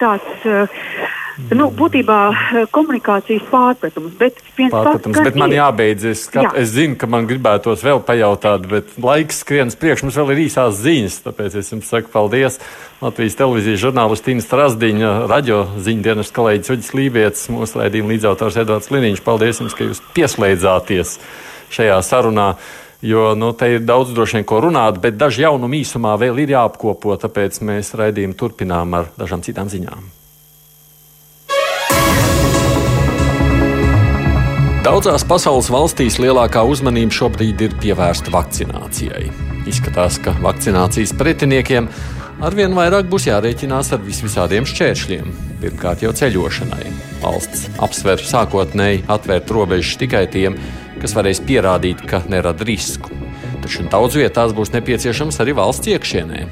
[0.00, 0.44] tāds.
[0.44, 2.18] Uh, Nu, būtībā
[2.72, 4.14] komunikācijas pārpratums.
[4.16, 6.06] Bet, pārpratums, bet man jābeidz.
[6.08, 6.52] Es, skat, jā.
[6.62, 10.06] es zinu, ka man gribētos vēl pajautāt, bet laiks skrienas priekš.
[10.06, 12.56] Mums vēl ir īsās ziņas, tāpēc es jums saku paldies.
[13.04, 19.22] Latvijas televīzijas žurnālistīna Strasdiņa, radio ziņdienas kolēģis Uģis Lībijams, mūsu raidījuma līdzautors Edvards Liniņš.
[19.26, 21.18] Paldies jums, ka jūs pieslēdzāties
[21.76, 22.54] šajā sarunā.
[23.04, 26.54] Jo nu, te ir daudz droši vien ko runāt, bet daži jaunumi īsumā vēl ir
[26.56, 30.06] jāapkopo, tāpēc mēs raidījumu turpinām ar dažām citām ziņām.
[34.86, 39.24] Daudzās pasaules valstīs lielākā uzmanība šobrīd ir pievērsta vakcinācijai.
[39.66, 41.88] Izskatās, ka vakcinācijas pretiniekiem
[42.46, 45.32] arvien vairāk būs jārēķinās ar visvisādiem šķēršļiem.
[45.64, 46.92] Pirmkārt, jau ceļošanai.
[47.18, 50.54] Valsts apsver sākotnēji atvērt robežas tikai tiem,
[51.02, 53.12] kas varēs pierādīt, ka nerada risku.
[53.64, 56.46] Taču daudz vietās būs nepieciešams arī valsts iekšienē.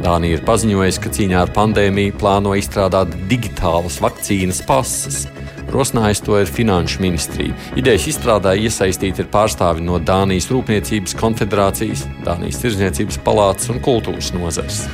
[0.00, 5.26] Dānija ir paziņojusi, ka cīņā ar pandēmiju plāno izstrādāt digitālas vakcīnas pases.
[5.70, 7.56] Rosinājusi to ir Finanšu ministrija.
[7.78, 14.86] Idejas izstrādāja iesaistīti ir pārstāvi no Dānijas Rūpniecības konfederācijas, Dānijas Tirzniecības palātas un kultūras nozares.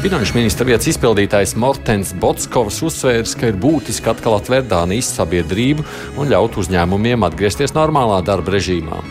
[0.00, 5.84] Finanšu ministra vietas izpildītājs Mortens Botskovs uzsvērs, ka ir būtiski atkal atvērt Dānijas sabiedrību
[6.16, 9.02] un ļaut uzņēmumiem atgriezties normālā darba režīmā.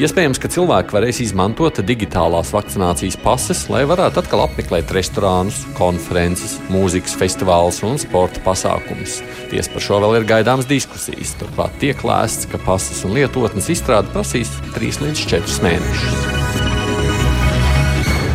[0.00, 7.20] Iespējams, ka cilvēki varēs izmantot digitālās vakcinācijas pases, lai varētu atkal apmeklēt restorānus, konferences, mūzikas
[7.20, 9.20] festivālus un sporta pasākumus.
[9.52, 11.36] Tiesa par šo vēl ir gaidāmas diskusijas.
[11.42, 16.39] Turklāt tiek lēsts, ka pases un lietotnes izstrāde prasīs 3 līdz 4 mēnešus.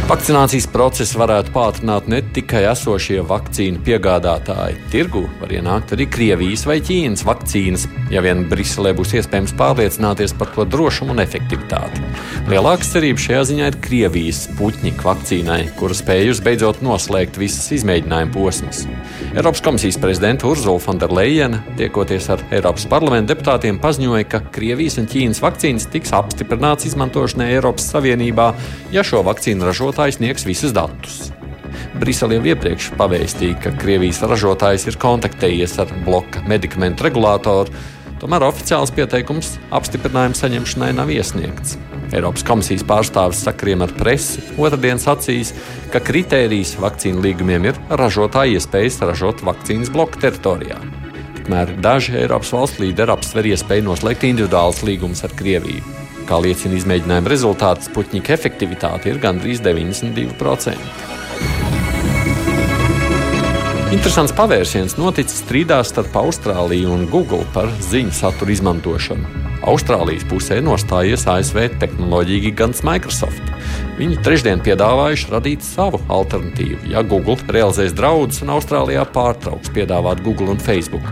[0.05, 4.75] Vakcinācijas procesu varētu pātrināt ne tikai esošie vakcīnu piegādātāji.
[4.93, 10.51] Tirgu var ienākt arī Krievijas vai Ķīnas vakcīnas, ja vien Briselē būs iespējams pārliecināties par
[10.53, 12.03] to drošumu un efektivitāti.
[12.51, 18.83] Lielākas cerības šajā ziņā ir Krievijas puķņika vakcīnai, kura spējusi beidzot noslēgt visas izmēģinājuma posmas.
[19.33, 25.41] Eiropas komisijas prezidenta Urzula Fonderleina, tiekoties ar Eiropas parlamenta deputātiem, paziņoja, ka Krievijas un Ķīnas
[25.41, 28.51] vakcīnas tiks apstiprināts izmantošanai Eiropas Savienībā,
[28.93, 31.31] ja šo vakcīnu ražot ražotājs sniegs visus datus.
[31.95, 37.71] Brisele jau iepriekš pavēstīja, ka Krievijas ražotājs ir kontaktējies ar bloka medikamentu regulātoru,
[38.19, 41.77] tomēr oficiāls pieteikums apstiprinājuma saņemšanai nav iesniegts.
[42.11, 45.53] Eiropas komisijas pārstāvis sakriem ar presi otrdien sacīs,
[45.91, 50.79] ka kritērijs vakcīnu līgumiem ir ražotāja iespējas ražot vakcīnas bloka teritorijā.
[51.39, 56.04] Tikmēr daži Eiropas valstu līderi apsver iespēju noslēgt individuālus līgumus ar Krieviju.
[56.25, 61.13] Kā liecina izmēģinājuma rezultāti, Sputņika efektivitāte ir gandrīz 92%.
[63.93, 69.43] Interesants pavērsiens noticis strīdās starp Austrāliju un Google par ziņu satura izmantošanu.
[69.69, 73.53] Austrālijas pusē nostājies ASV tehnoloģija gigants Microsoft.
[73.99, 80.57] Viņi trešdien piedāvājuši radīt savu alternatīvu, ja Google realizēs draudus un Austrālijā pārtrauks piedāvāt Google
[80.57, 81.05] un Facebook.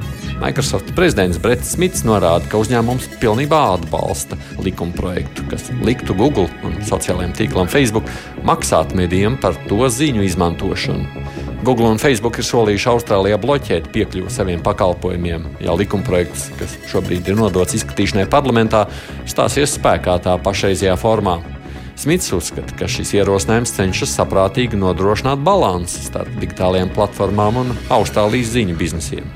[0.43, 7.31] Microsoft prezidents Brets Smits norāda, ka uzņēmums pilnībā atbalsta likumprojektu, kas liktu Google un sociālajiem
[7.37, 8.09] tīklam Facebook
[8.43, 11.23] maksāt medijiem par to ziņu izmantošanu.
[11.63, 17.39] Google un Facebook ir solījuši Austrālijā bloķēt piekļuvi saviem pakalpojumiem, ja likumprojekts, kas šobrīd ir
[17.39, 18.83] nodots izskatīšanai parlamentā,
[19.23, 21.37] stāsies spēkā tā pašreizajā formā.
[21.95, 28.75] Smits uzskata, ka šis ierosinājums cenšas saprātīgi nodrošināt balansu starp digitālajām platformām un Austrālijas ziņu
[28.75, 29.29] biznesiem.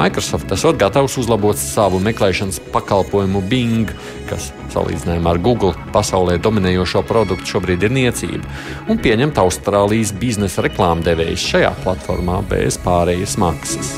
[0.00, 3.90] Microsoft esot gatavs uzlabot savu meklēšanas pakalpojumu Bing,
[4.30, 8.40] kas salīdzinājumā ar Google pasaulē dominējošo produktu šobrīd ir niecība,
[8.88, 13.92] un pieņemt Austrālijas biznesa reklāmdevējus šajā platformā bez pārējas maksas.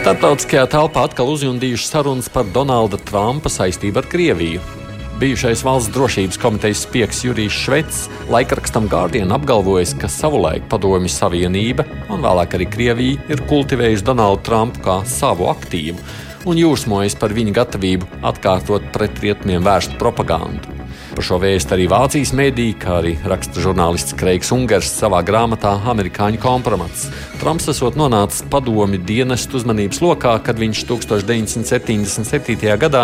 [0.00, 4.79] Startautiskajā telpā atkal uzjundījušas sarunas par Donalda Trumpa saistību ar Krieviju.
[5.20, 7.98] Bijušais valsts drošības komitejas spiegs Jurijs Švets
[8.32, 14.80] laikrakstam Guardian apgalvojis, ka savulaik Padomju Savienība un vēlāk arī Krievija ir kultivējusi Donaldu Trumpu
[14.88, 16.00] kā savu aktīvu
[16.48, 20.79] un jūsmojas par viņa gatavību atkārtot pret rietumiem vērstu propagandu.
[21.20, 26.38] Par šo vēstu arī Vācijas mēdī, kā arī raksta žurnālists Kreigs Ungers savā grāmatā Amerikāņu
[26.40, 27.10] kompromats.
[27.42, 32.56] Trumps esot nonācis padomju dienestu uzmanības lokā, kad viņš 1977.
[32.80, 33.02] gadā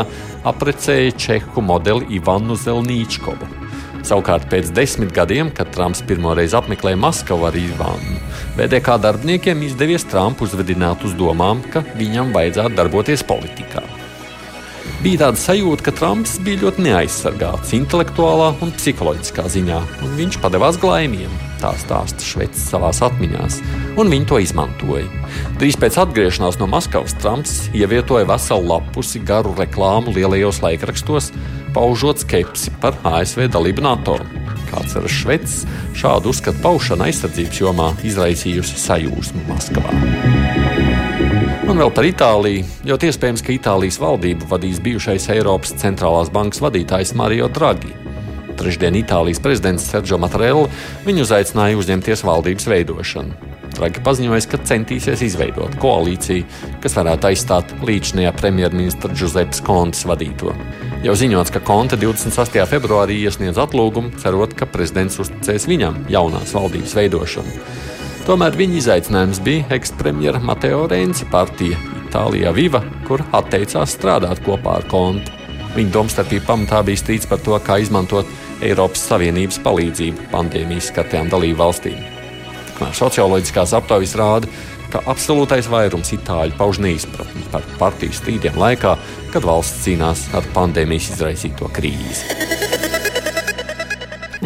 [0.49, 3.51] aprecēja čehu modeli Ivanu Zelnīčkovu.
[4.01, 8.17] Savukārt pēc desmit gadiem, kad Trumps pirmoreiz apmeklēja Maskavu ar Ivanu,
[8.57, 13.85] VDK darbiniekiem izdevies Trumpu uzvedināt uz domām, ka viņam vajadzētu darboties politikā
[15.07, 20.81] bija tāda sajūta, ka Trumps bija ļoti neaizsargāts intelektuālā un psiholoģiskā ziņā, un viņš padevās
[20.83, 21.31] glaimiem.
[21.61, 23.47] Tā stāsta Šveits savā atmiņā,
[24.01, 25.07] un viņi to izmantoja.
[25.61, 31.31] Drīz pēc atgriešanās no Maskavas Trumps ievietoja veselu lapusi garu reklāmu lielajos laikrakstos,
[31.77, 34.19] paužot skepsi par ASV dalību NATO.
[34.73, 35.61] Kāds ir Šveits,
[35.95, 40.66] šādu uzskatu paušana aizsardzības jomā izraisījusi sajūsmu Maskavā.
[41.67, 42.63] Un vēl par Itāliju.
[42.87, 47.91] Ļoti iespējams, ka Itālijas valdību vadīs bijušais Eiropas centrālās bankas vadītājs Mario Draghi.
[48.57, 50.69] Trešdien Itālijas prezidents Sergio Mattarella
[51.03, 53.51] viņu uzaicināja uzņemties valdības veidošanu.
[53.75, 56.47] Dragi paziņoja, ka centīsies izveidot koalīciju,
[56.87, 60.55] kas varētu aizstāt līdzinājā premjerministra Giuseppe Kontes vadīto.
[61.03, 62.63] Jau ziņots, ka Konte 28.
[62.71, 67.59] februārī iesniedz atlūgumu, cerot, ka prezidents uzticēs viņam jaunās valdības veidošanu.
[68.27, 74.87] Tomēr viņa izaicinājums bija ekspremjera Mateo Renci partija Itālijā Viva, kur atteicās strādāt kopā ar
[74.91, 75.31] Konti.
[75.77, 78.27] Viņa domstarpība pamatā bija strīds par to, kā izmantot
[78.67, 82.03] Eiropas Savienības palīdzību pandēmijas skartajām dalību valstīm.
[82.73, 84.51] Tikmēr socioloģiskās aptaujas rāda,
[84.91, 88.99] ka absolūtais vairums itāļu pauž neizpratni par partiju strīdiem laikā,
[89.31, 92.66] kad valsts cīnās ar pandēmijas izraisīto krīzi.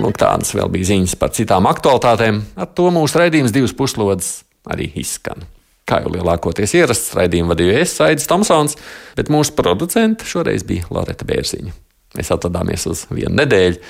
[0.01, 2.40] Lūk, tādas vēl bija ziņas par citām aktualitātēm.
[2.57, 4.30] Ar to mūsu raidījums divas puslodes
[4.70, 5.44] arī izskan.
[5.88, 8.78] Kā jau lielākoties ierasts, raidījumu vadīju es, Aits Tomsons,
[9.18, 11.74] bet mūsu producente šoreiz bija Loreta Bērziņa.
[12.16, 13.80] Mēs atvadāmies uz vienu nedēļu.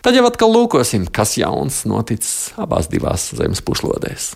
[0.00, 4.32] Tad jau atkal lūkosim, kas jauns noticis abās divās zemes puslodēs.